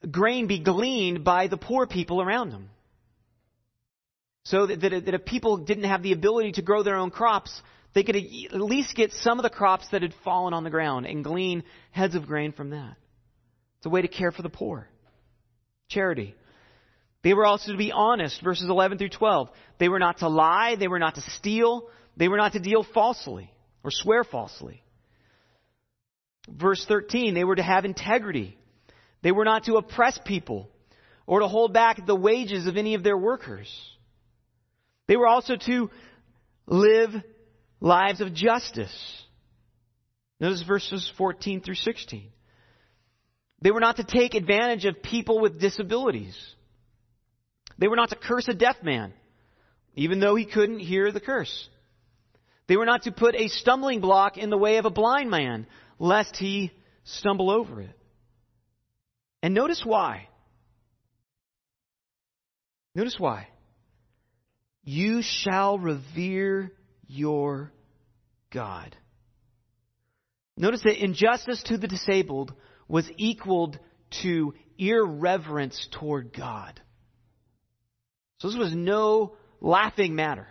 [0.10, 2.72] grain be gleaned by the poor people around them.
[4.44, 7.62] So that, that, that if people didn't have the ability to grow their own crops,
[7.98, 11.08] they could at least get some of the crops that had fallen on the ground
[11.08, 12.96] and glean heads of grain from that.
[13.78, 14.88] It's a way to care for the poor.
[15.90, 16.36] Charity.
[17.24, 19.50] They were also to be honest, verses 11 through 12.
[19.80, 22.86] They were not to lie, they were not to steal, they were not to deal
[22.94, 23.52] falsely
[23.84, 24.84] or swear falsely.
[26.48, 28.60] Verse 13, they were to have integrity.
[29.24, 30.70] They were not to oppress people
[31.26, 33.68] or to hold back the wages of any of their workers.
[35.08, 35.90] They were also to
[36.68, 37.16] live
[37.80, 39.24] lives of justice.
[40.40, 42.30] Notice verses 14 through 16.
[43.62, 46.38] They were not to take advantage of people with disabilities.
[47.80, 49.14] They were not to curse a deaf man,
[49.96, 51.70] even though he couldn't hear the curse.
[52.68, 55.66] They were not to put a stumbling block in the way of a blind man,
[56.00, 56.72] lest he
[57.04, 57.98] stumble over it.
[59.42, 60.28] And notice why.
[62.94, 63.48] Notice why.
[64.84, 66.72] You shall revere
[67.08, 67.72] your
[68.52, 68.96] God.
[70.58, 72.54] Notice that injustice to the disabled
[72.88, 73.80] was equaled
[74.24, 76.80] to irreverence toward God.
[78.40, 80.48] So this was no laughing matter.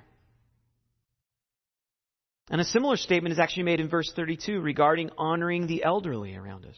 [2.50, 6.64] And a similar statement is actually made in verse 32 regarding honoring the elderly around
[6.64, 6.76] us.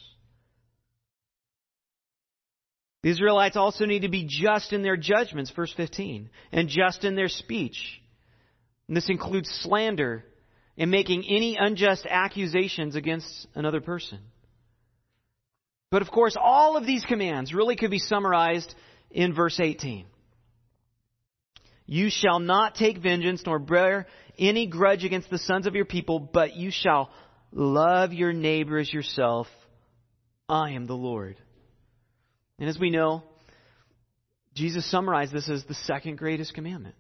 [3.03, 7.15] The Israelites also need to be just in their judgments, verse 15, and just in
[7.15, 8.03] their speech.
[8.89, 10.25] And this includes slander
[10.77, 14.19] and making any unjust accusations against another person.
[15.91, 18.75] But of course, all of these commands really could be summarized
[19.11, 20.07] in verse 18.
[21.87, 24.07] You shall not take vengeance nor bear
[24.39, 27.11] any grudge against the sons of your people, but you shall
[27.51, 29.47] love your neighbor as yourself.
[30.49, 31.37] I am the Lord.
[32.59, 33.23] And as we know,
[34.55, 36.95] Jesus summarized this as the second greatest commandment.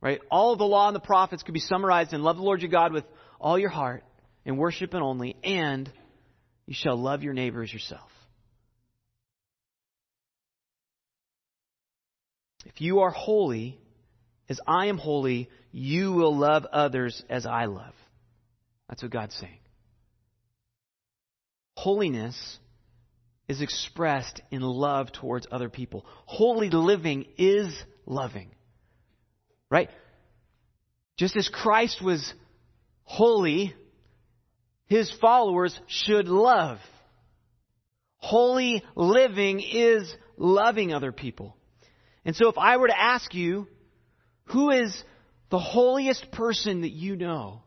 [0.00, 0.20] Right?
[0.30, 2.70] All of the law and the prophets could be summarized in love the Lord your
[2.70, 3.04] God with
[3.38, 4.02] all your heart
[4.46, 5.90] and worship Him only, and
[6.66, 8.10] you shall love your neighbor as yourself.
[12.66, 13.78] If you are holy,
[14.48, 17.94] as I am holy, you will love others as I love.
[18.88, 19.58] That's what God's saying.
[21.76, 22.58] Holiness
[23.48, 26.04] is expressed in love towards other people.
[26.26, 27.74] Holy living is
[28.06, 28.50] loving.
[29.70, 29.88] Right?
[31.16, 32.32] Just as Christ was
[33.04, 33.74] holy,
[34.86, 36.78] his followers should love.
[38.16, 41.56] Holy living is loving other people.
[42.24, 43.68] And so if I were to ask you,
[44.44, 45.02] who is
[45.50, 47.62] the holiest person that you know?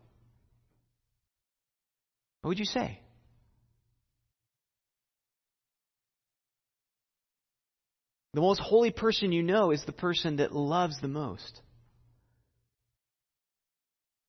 [2.41, 2.99] What would you say?
[8.34, 11.62] The most holy person you know is the person that loves the most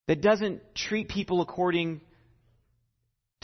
[0.07, 2.01] that doesn't treat people according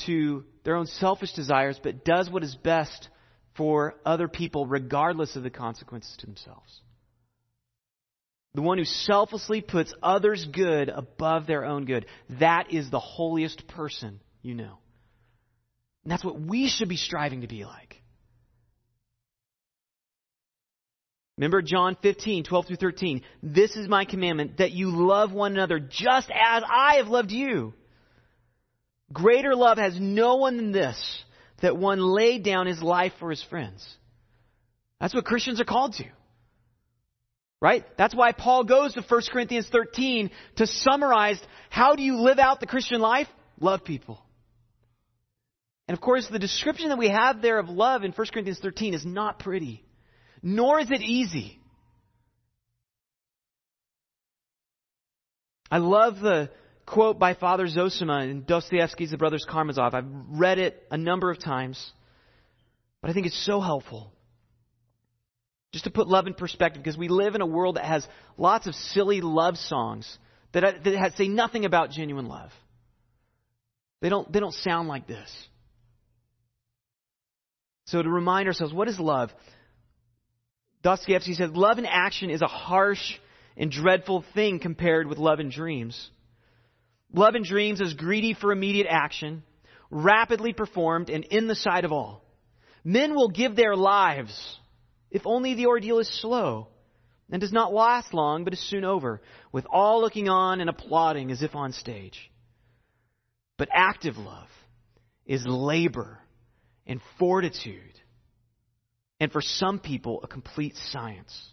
[0.06, 3.08] to their own selfish desires, but does what is best
[3.56, 6.80] for other people, regardless of the consequences to themselves.
[8.54, 12.06] The one who selflessly puts others' good above their own good.
[12.40, 14.78] That is the holiest person you know.
[16.04, 17.99] And that's what we should be striving to be like.
[21.40, 23.22] Remember John 15, 12 through 13.
[23.42, 27.72] This is my commandment, that you love one another just as I have loved you.
[29.10, 31.24] Greater love has no one than this,
[31.62, 33.82] that one laid down his life for his friends.
[35.00, 36.04] That's what Christians are called to.
[37.58, 37.86] Right?
[37.96, 42.60] That's why Paul goes to 1 Corinthians 13 to summarize how do you live out
[42.60, 43.28] the Christian life?
[43.58, 44.22] Love people.
[45.88, 48.92] And of course, the description that we have there of love in 1 Corinthians 13
[48.92, 49.82] is not pretty,
[50.42, 51.58] nor is it easy.
[55.70, 56.50] I love the
[56.84, 59.94] quote by Father Zosima in Dostoevsky's The Brothers Karamazov.
[59.94, 61.92] I've read it a number of times,
[63.00, 64.12] but I think it's so helpful.
[65.72, 68.04] Just to put love in perspective, because we live in a world that has
[68.36, 70.18] lots of silly love songs
[70.52, 72.50] that, that say nothing about genuine love.
[74.00, 75.30] They don't, they don't sound like this.
[77.86, 79.30] So to remind ourselves, what is love?
[80.82, 83.18] Dostoevsky said, love in action is a harsh
[83.56, 86.10] and dreadful thing compared with love in dreams.
[87.12, 89.42] Love in dreams is greedy for immediate action,
[89.90, 92.24] rapidly performed, and in the sight of all.
[92.84, 94.58] Men will give their lives
[95.10, 96.68] if only the ordeal is slow
[97.30, 99.20] and does not last long but is soon over,
[99.52, 102.30] with all looking on and applauding as if on stage.
[103.58, 104.48] But active love
[105.26, 106.18] is labor
[106.86, 107.99] and fortitude,
[109.20, 111.52] and for some people, a complete science.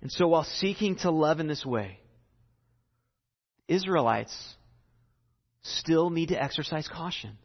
[0.00, 1.98] And so, while seeking to love in this way,
[3.66, 4.54] Israelites
[5.62, 7.36] still need to exercise caution.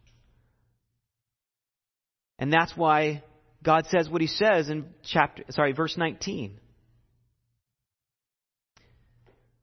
[2.38, 3.24] And that's why
[3.64, 6.60] God says what he says in chapter sorry, verse 19.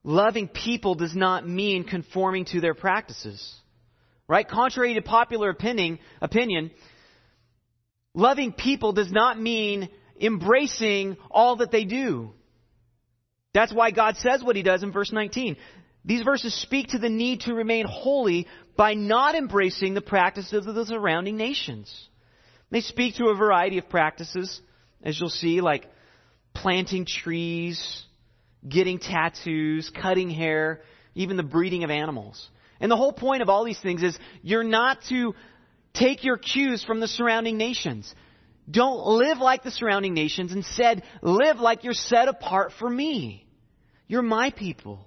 [0.02, 3.54] Loving people does not mean conforming to their practices.
[4.30, 4.48] Right?
[4.48, 6.70] Contrary to popular opinion, opinion,
[8.14, 9.88] loving people does not mean
[10.20, 12.30] embracing all that they do.
[13.54, 15.56] That's why God says what he does in verse 19.
[16.04, 20.76] These verses speak to the need to remain holy by not embracing the practices of
[20.76, 21.92] the surrounding nations.
[22.70, 24.60] They speak to a variety of practices,
[25.02, 25.90] as you'll see, like
[26.54, 28.04] planting trees,
[28.68, 30.82] getting tattoos, cutting hair,
[31.16, 32.48] even the breeding of animals.
[32.80, 35.34] And the whole point of all these things is you're not to
[35.92, 38.12] take your cues from the surrounding nations.
[38.70, 40.52] Don't live like the surrounding nations.
[40.52, 43.46] Instead, live like you're set apart for me.
[44.06, 45.06] You're my people.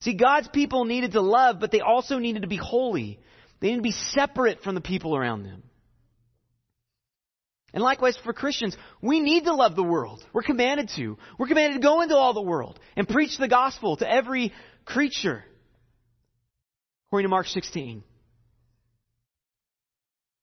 [0.00, 3.18] See, God's people needed to love, but they also needed to be holy.
[3.60, 5.62] They needed to be separate from the people around them.
[7.72, 10.24] And likewise for Christians, we need to love the world.
[10.32, 11.18] We're commanded to.
[11.38, 14.52] We're commanded to go into all the world and preach the gospel to every
[14.84, 15.44] creature
[17.16, 18.02] according to Mark 16.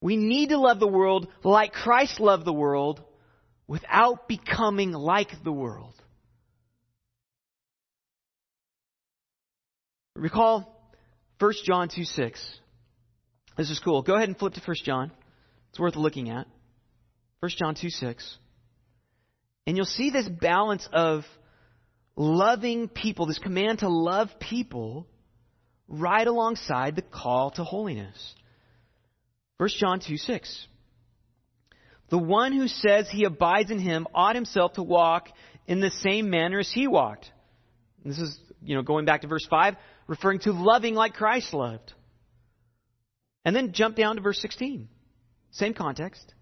[0.01, 2.99] We need to love the world like Christ loved the world
[3.67, 5.93] without becoming like the world.
[10.15, 10.91] Recall
[11.37, 12.59] 1 John 2 6.
[13.55, 14.01] This is cool.
[14.01, 15.11] Go ahead and flip to 1 John.
[15.69, 16.47] It's worth looking at.
[17.41, 18.37] 1 John 2 6.
[19.67, 21.23] And you'll see this balance of
[22.15, 25.07] loving people, this command to love people
[25.87, 28.35] right alongside the call to holiness.
[29.57, 30.67] 1 John 2 6.
[32.09, 35.29] The one who says he abides in him ought himself to walk
[35.67, 37.31] in the same manner as he walked.
[38.03, 39.75] And this is, you know, going back to verse 5,
[40.07, 41.93] referring to loving like Christ loved.
[43.45, 44.87] And then jump down to verse 16.
[45.51, 46.33] Same context.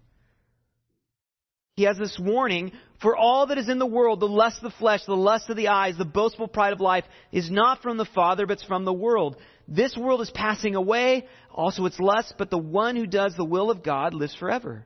[1.76, 4.78] He has this warning for all that is in the world, the lust of the
[4.78, 8.04] flesh, the lust of the eyes, the boastful pride of life, is not from the
[8.04, 9.36] Father, but it's from the world.
[9.66, 13.70] This world is passing away, also its lust, but the one who does the will
[13.70, 14.84] of God lives forever.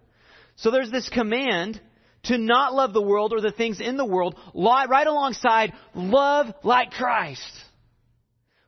[0.54, 1.80] So there's this command
[2.24, 6.92] to not love the world or the things in the world, right alongside love like
[6.92, 7.42] Christ.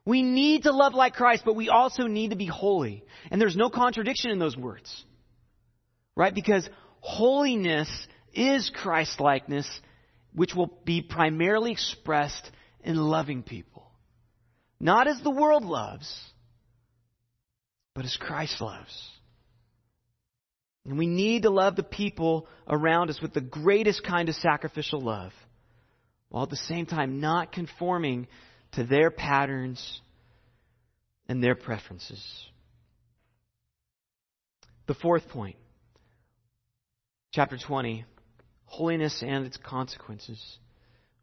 [0.05, 3.05] We need to love like Christ, but we also need to be holy.
[3.31, 5.05] And there's no contradiction in those words.
[6.17, 6.35] Right?
[6.35, 6.69] Because
[7.01, 7.89] Holiness
[8.33, 9.69] is Christ likeness,
[10.35, 12.51] which will be primarily expressed
[12.83, 13.91] in loving people.
[14.81, 16.09] Not as the world loves,
[17.95, 19.11] but as Christ loves.
[20.85, 25.01] And we need to love the people around us with the greatest kind of sacrificial
[25.01, 25.33] love,
[26.29, 28.29] while at the same time not conforming
[28.73, 30.01] to their patterns
[31.29, 32.23] and their preferences.
[34.87, 35.57] The fourth point
[37.33, 38.05] chapter 20
[38.65, 40.59] holiness and its consequences.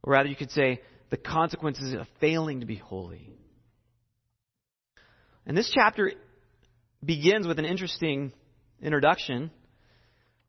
[0.04, 3.30] Or rather, you could say the consequences of failing to be holy.
[5.46, 6.12] And this chapter
[7.04, 8.34] begins with an interesting
[8.82, 9.52] introduction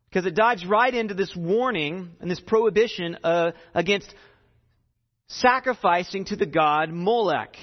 [0.09, 4.13] because it dives right into this warning and this prohibition uh, against
[5.29, 7.57] sacrificing to the god Molech.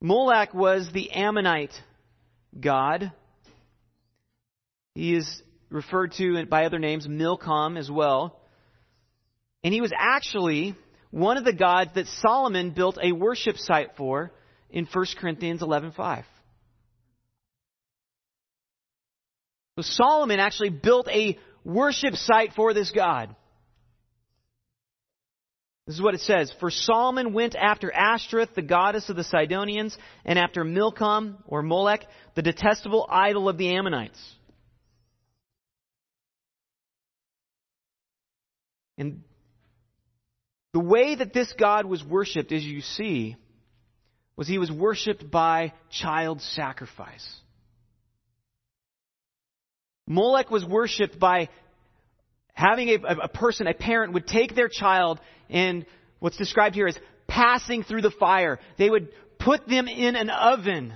[0.00, 1.74] Molech was the Ammonite
[2.58, 3.12] god.
[4.94, 5.42] He is
[5.72, 8.38] referred to by other names, Milcom as well.
[9.64, 10.74] And he was actually
[11.10, 14.32] one of the gods that Solomon built a worship site for
[14.70, 16.24] in 1 Corinthians 11:5.
[19.76, 23.34] So Solomon actually built a worship site for this god.
[25.86, 26.52] This is what it says.
[26.60, 32.06] For Solomon went after Ashtoreth, the goddess of the Sidonians, and after Milcom, or Molech,
[32.34, 34.36] the detestable idol of the Ammonites.
[39.02, 39.22] And
[40.72, 43.34] the way that this God was worshipped, as you see,
[44.36, 47.26] was he was worshipped by child sacrifice.
[50.06, 51.48] Molech was worshipped by
[52.54, 52.94] having a,
[53.24, 55.18] a, person, a parent, would take their child
[55.50, 55.84] and
[56.20, 58.60] what's described here is passing through the fire.
[58.78, 59.08] They would
[59.40, 60.92] put them in an oven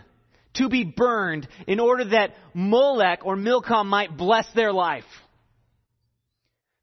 [0.55, 5.05] to be burned in order that Molech or Milcom might bless their life.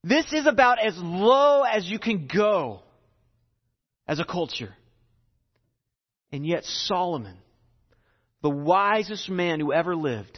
[0.04, 2.82] This is about as low as you can go
[4.08, 4.74] as a culture.
[6.32, 7.38] And yet, Solomon,
[8.42, 10.38] the wisest man who ever lived,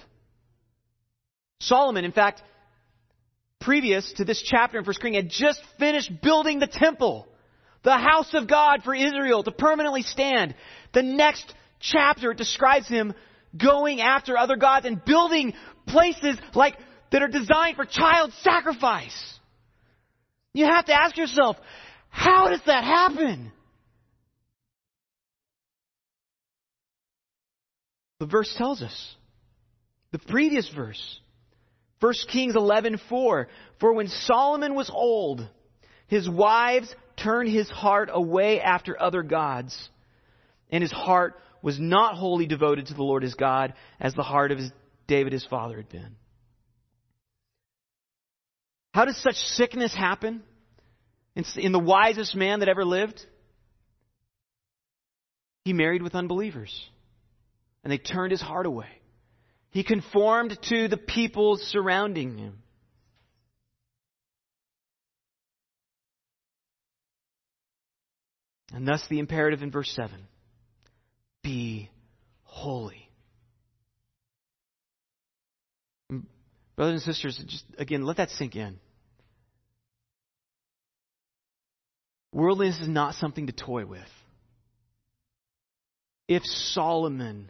[1.61, 2.43] Solomon, in fact,
[3.59, 7.28] previous to this chapter in 1 Kings, had just finished building the temple,
[7.84, 10.53] the house of God for Israel to permanently stand.
[10.93, 13.13] The next chapter describes him
[13.57, 15.53] going after other gods and building
[15.88, 16.78] places like
[17.11, 19.35] that are designed for child sacrifice.
[20.56, 21.58] You have to ask yourself,
[22.10, 23.51] how does that happen?
[28.22, 29.16] The verse tells us.
[30.12, 31.20] The previous verse.
[31.99, 33.47] 1 Kings 11:4
[33.80, 35.45] For when Solomon was old
[36.08, 39.89] his wives turned his heart away after other gods
[40.72, 44.53] and his heart was not wholly devoted to the Lord his God as the heart
[44.53, 44.72] of his,
[45.08, 46.16] David his father had been.
[48.96, 50.41] How does such sickness happen
[51.36, 53.20] in the wisest man that ever lived?
[55.66, 56.74] He married with unbelievers
[57.84, 58.88] and they turned his heart away.
[59.72, 62.60] He conformed to the people surrounding him.
[68.74, 70.16] And thus the imperative in verse 7
[71.43, 71.89] be
[72.43, 73.10] holy.
[76.78, 78.80] Brothers and sisters, just again, let that sink in.
[82.36, 84.02] Worldliness is not something to toy with.
[86.28, 87.50] If Solomon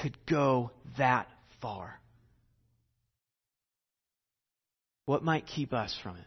[0.00, 1.28] could go that
[1.62, 2.00] far?
[5.04, 6.24] What might keep us from it?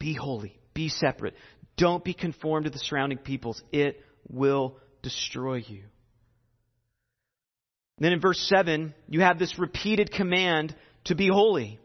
[0.00, 0.58] Be holy.
[0.74, 1.34] Be separate.
[1.76, 3.62] Don't be conformed to the surrounding peoples.
[3.70, 5.84] It will destroy you.
[7.98, 10.74] Then in verse 7, you have this repeated command
[11.04, 11.78] to be holy.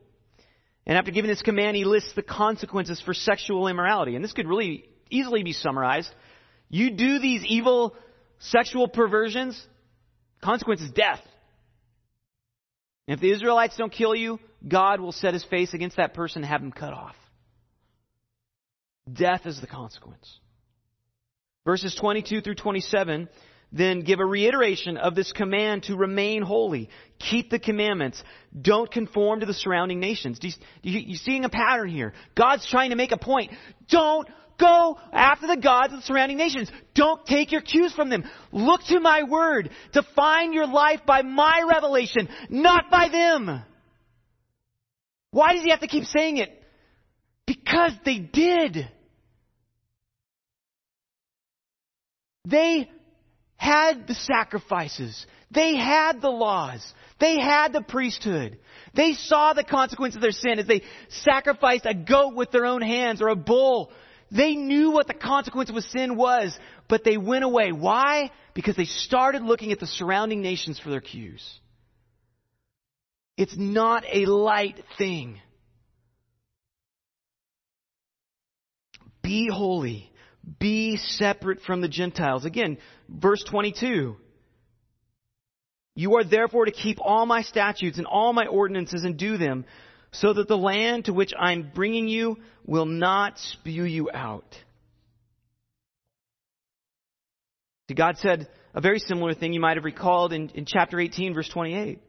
[0.87, 4.15] And after giving this command, he lists the consequences for sexual immorality.
[4.15, 6.09] And this could really easily be summarized
[6.69, 7.95] you do these evil
[8.39, 9.61] sexual perversions,
[10.43, 11.21] consequence is death.
[13.07, 16.41] And if the Israelites don't kill you, God will set his face against that person
[16.41, 17.15] and have him cut off.
[19.11, 20.39] Death is the consequence.
[21.65, 23.29] Verses 22 through 27
[23.71, 26.89] then give a reiteration of this command to remain holy.
[27.19, 28.23] Keep the commandments.
[28.59, 30.39] Don't conform to the surrounding nations.
[30.39, 30.53] Do you,
[30.83, 32.13] you, you seeing a pattern here?
[32.35, 33.51] God's trying to make a point.
[33.89, 34.27] Don't
[34.59, 36.71] Go after the gods of the surrounding nations.
[36.95, 38.23] Don't take your cues from them.
[38.51, 39.69] Look to my word.
[39.93, 43.61] Define your life by my revelation, not by them.
[45.31, 46.49] Why does he have to keep saying it?
[47.45, 48.89] Because they did.
[52.45, 52.89] They
[53.57, 55.25] had the sacrifices.
[55.51, 56.93] They had the laws.
[57.19, 58.59] They had the priesthood.
[58.93, 62.81] They saw the consequence of their sin as they sacrificed a goat with their own
[62.81, 63.91] hands or a bull
[64.31, 66.57] they knew what the consequence of sin was,
[66.89, 67.71] but they went away.
[67.71, 68.31] Why?
[68.53, 71.59] Because they started looking at the surrounding nations for their cues.
[73.37, 75.39] It's not a light thing.
[79.21, 80.11] Be holy.
[80.59, 82.45] Be separate from the Gentiles.
[82.45, 82.77] Again,
[83.09, 84.15] verse 22.
[85.95, 89.65] You are therefore to keep all my statutes and all my ordinances and do them,
[90.11, 94.55] so that the land to which I'm bringing you will not spew you out.
[97.93, 101.49] God said a very similar thing you might have recalled in, in chapter 18, verse
[101.49, 101.99] 28.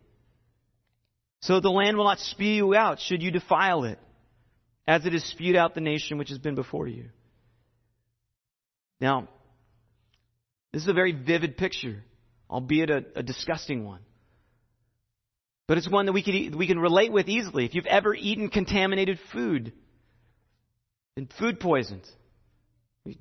[1.41, 3.99] So the land will not spew you out should you defile it,
[4.87, 7.07] as it has spewed out the nation which has been before you.
[9.01, 9.29] Now,
[10.73, 12.03] this is a very vivid picture,
[12.51, 14.01] albeit a, a disgusting one.
[15.67, 17.65] But it's one that we can, we can relate with easily.
[17.65, 19.73] If you've ever eaten contaminated food,
[21.17, 22.07] and food poisoned,
[23.05, 23.17] your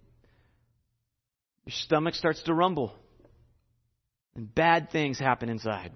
[1.68, 2.94] stomach starts to rumble,
[4.36, 5.92] and bad things happen inside.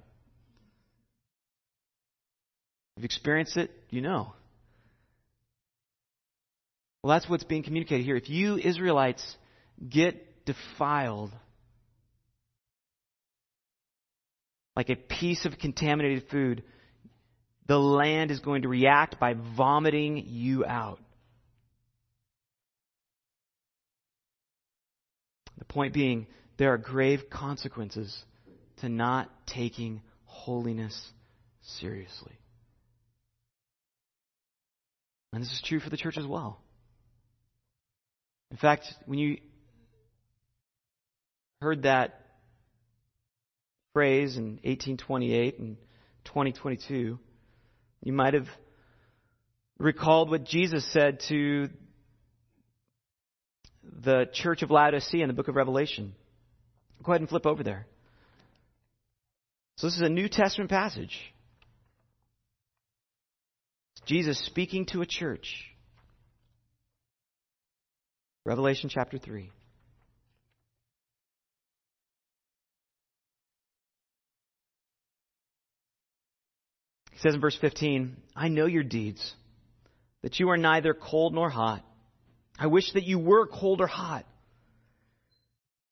[2.97, 4.33] If you've experienced it, you know.
[7.01, 8.17] Well, that's what's being communicated here.
[8.17, 9.37] If you Israelites
[9.89, 11.31] get defiled
[14.75, 16.63] like a piece of contaminated food,
[17.67, 20.99] the land is going to react by vomiting you out.
[25.57, 26.27] The point being,
[26.57, 28.17] there are grave consequences
[28.77, 31.11] to not taking holiness
[31.79, 32.33] seriously.
[35.33, 36.59] And this is true for the church as well.
[38.49, 39.37] In fact, when you
[41.61, 42.25] heard that
[43.93, 45.77] phrase in 1828 and
[46.25, 47.19] 2022,
[48.03, 48.47] you might have
[49.77, 51.69] recalled what Jesus said to
[54.03, 56.15] the church of Laodicea in the book of Revelation.
[57.03, 57.85] Go ahead and flip over there.
[59.77, 61.17] So, this is a New Testament passage.
[64.05, 65.63] Jesus speaking to a church.
[68.45, 69.51] Revelation chapter 3.
[77.21, 79.35] He says in verse 15, I know your deeds,
[80.23, 81.85] that you are neither cold nor hot.
[82.57, 84.25] I wish that you were cold or hot.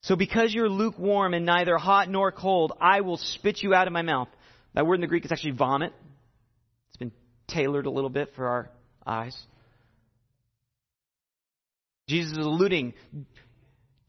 [0.01, 3.93] So because you're lukewarm and neither hot nor cold, I will spit you out of
[3.93, 4.27] my mouth.
[4.73, 5.93] That word in the Greek is actually vomit.
[6.87, 7.11] It's been
[7.47, 8.71] tailored a little bit for our
[9.05, 9.37] eyes.
[12.07, 12.95] Jesus is alluding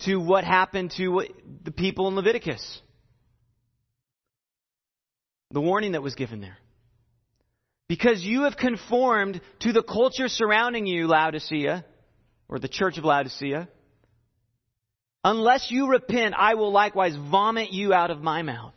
[0.06, 1.26] to what happened to
[1.64, 2.80] the people in Leviticus.
[5.50, 6.56] The warning that was given there.
[7.90, 11.84] Because you have conformed to the culture surrounding you, Laodicea,
[12.48, 13.68] or the church of Laodicea.
[15.24, 18.74] Unless you repent, I will likewise vomit you out of my mouth.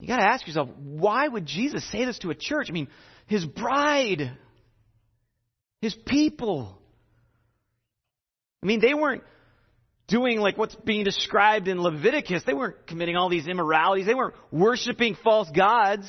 [0.00, 2.68] You got to ask yourself, why would Jesus say this to a church?
[2.70, 2.88] I mean,
[3.26, 4.32] his bride,
[5.82, 6.78] his people.
[8.62, 9.22] I mean, they weren't
[10.12, 12.42] doing like what's being described in Leviticus.
[12.44, 14.04] They weren't committing all these immoralities.
[14.04, 16.06] They weren't worshiping false gods.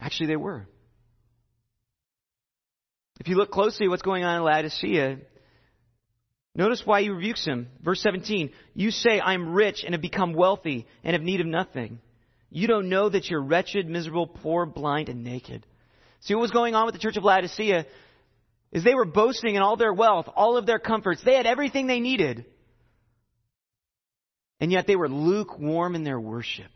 [0.00, 0.66] Actually, they were.
[3.20, 5.18] If you look closely at what's going on in Laodicea,
[6.54, 7.68] notice why he rebukes him.
[7.82, 12.00] Verse 17, you say, I'm rich and have become wealthy and have need of nothing.
[12.50, 15.66] You don't know that you're wretched, miserable, poor, blind, and naked.
[16.20, 17.84] See what was going on with the church of Laodicea?
[18.74, 21.22] Is they were boasting in all their wealth, all of their comforts.
[21.22, 22.44] They had everything they needed.
[24.60, 26.70] And yet they were lukewarm in their worship.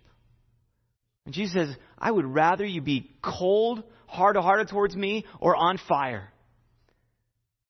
[1.27, 5.79] And Jesus says, I would rather you be cold, hard hearted towards me, or on
[5.89, 6.33] fire.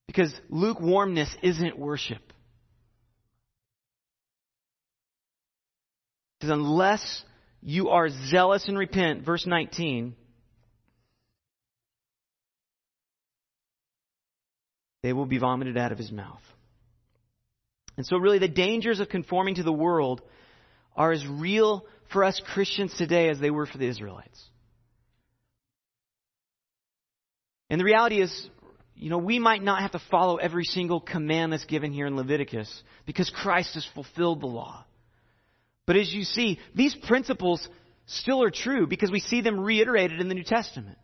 [0.07, 2.23] Because lukewarmness isn't worship.
[6.39, 7.25] Because unless
[7.63, 10.15] you are zealous and repent, verse 19,
[15.03, 16.43] they will be vomited out of his mouth.
[17.97, 20.23] And so, really, the dangers of conforming to the world
[20.97, 24.43] are as real for us Christians today as they were for the Israelites.
[27.71, 28.49] And the reality is,
[28.97, 32.17] you know, we might not have to follow every single command that's given here in
[32.17, 34.85] Leviticus because Christ has fulfilled the law.
[35.87, 37.67] But as you see, these principles
[38.07, 40.99] still are true because we see them reiterated in the New Testament.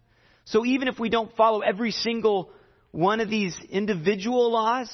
[0.45, 2.51] So even if we don't follow every single
[2.95, 4.89] one of these individual laws,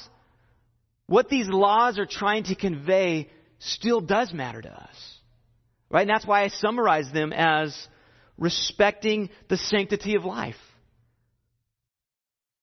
[1.05, 3.29] what these laws are trying to convey
[3.59, 5.17] still does matter to us.
[5.89, 6.01] Right?
[6.01, 7.77] And that's why I summarize them as
[8.39, 10.55] respecting the sanctity of life.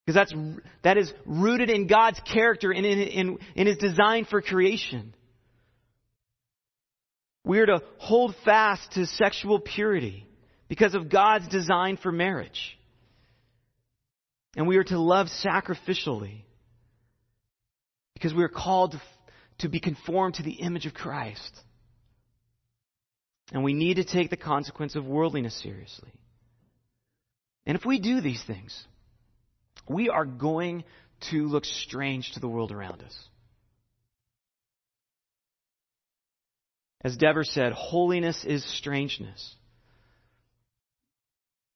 [0.04, 0.34] Because that's,
[0.82, 5.14] that is rooted in God's character and in, in, in His design for creation.
[7.44, 10.26] We are to hold fast to sexual purity
[10.66, 12.77] because of God's design for marriage.
[14.58, 16.40] And we are to love sacrificially
[18.14, 19.00] because we are called
[19.58, 21.60] to, be conformed to the image of Christ.
[23.52, 26.10] And we need to take the consequence of worldliness seriously.
[27.66, 28.76] And if we do these things,
[29.88, 30.82] we are going
[31.30, 33.16] to look strange to the world around us.
[37.04, 39.54] As Dever said, holiness is strangeness.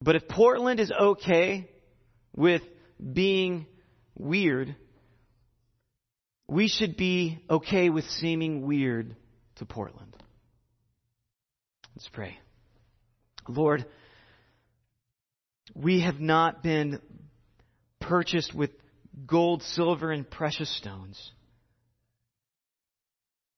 [0.01, 1.69] But if Portland is okay
[2.35, 2.61] with
[3.11, 3.65] being
[4.15, 4.75] weird,
[6.47, 9.15] we should be okay with seeming weird
[9.55, 10.15] to Portland.
[11.95, 12.37] Let's pray.
[13.47, 13.85] Lord,
[15.75, 16.99] we have not been
[17.99, 18.71] purchased with
[19.25, 21.31] gold, silver, and precious stones.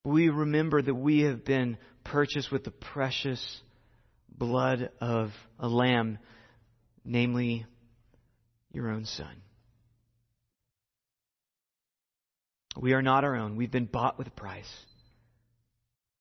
[0.03, 3.61] We remember that we have been purchased with the precious
[4.29, 6.19] blood of a lamb,
[7.03, 7.65] namely
[8.75, 9.41] your own Son.
[12.77, 13.55] We are not our own.
[13.55, 14.69] We've been bought with a price.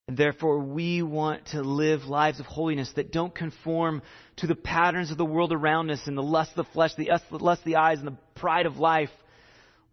[0.06, 4.02] And therefore, we want to live lives of holiness that don't conform
[4.36, 7.10] to the patterns of the world around us and the lust of the flesh, the
[7.30, 9.10] lust of the eyes, and the pride of life.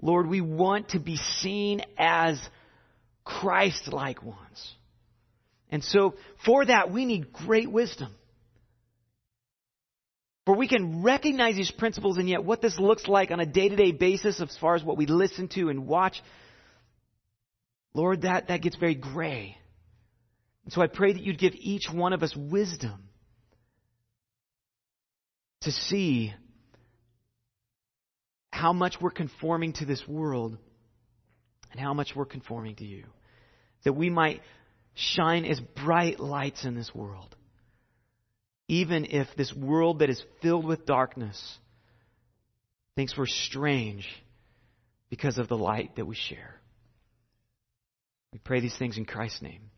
[0.01, 2.37] Lord, we want to be seen as
[3.23, 4.73] Christ like ones.
[5.69, 8.13] And so, for that, we need great wisdom.
[10.51, 13.69] For we can recognize these principles, and yet what this looks like on a day
[13.69, 16.21] to day basis, as far as what we listen to and watch,
[17.93, 19.55] Lord, that, that gets very gray.
[20.65, 23.07] And so I pray that you'd give each one of us wisdom
[25.61, 26.33] to see
[28.51, 30.57] how much we're conforming to this world
[31.71, 33.05] and how much we're conforming to you.
[33.85, 34.41] That we might
[34.95, 37.37] shine as bright lights in this world.
[38.71, 41.57] Even if this world that is filled with darkness
[42.95, 44.07] thinks we're strange
[45.09, 46.55] because of the light that we share.
[48.31, 49.70] We pray these things in Christ's name.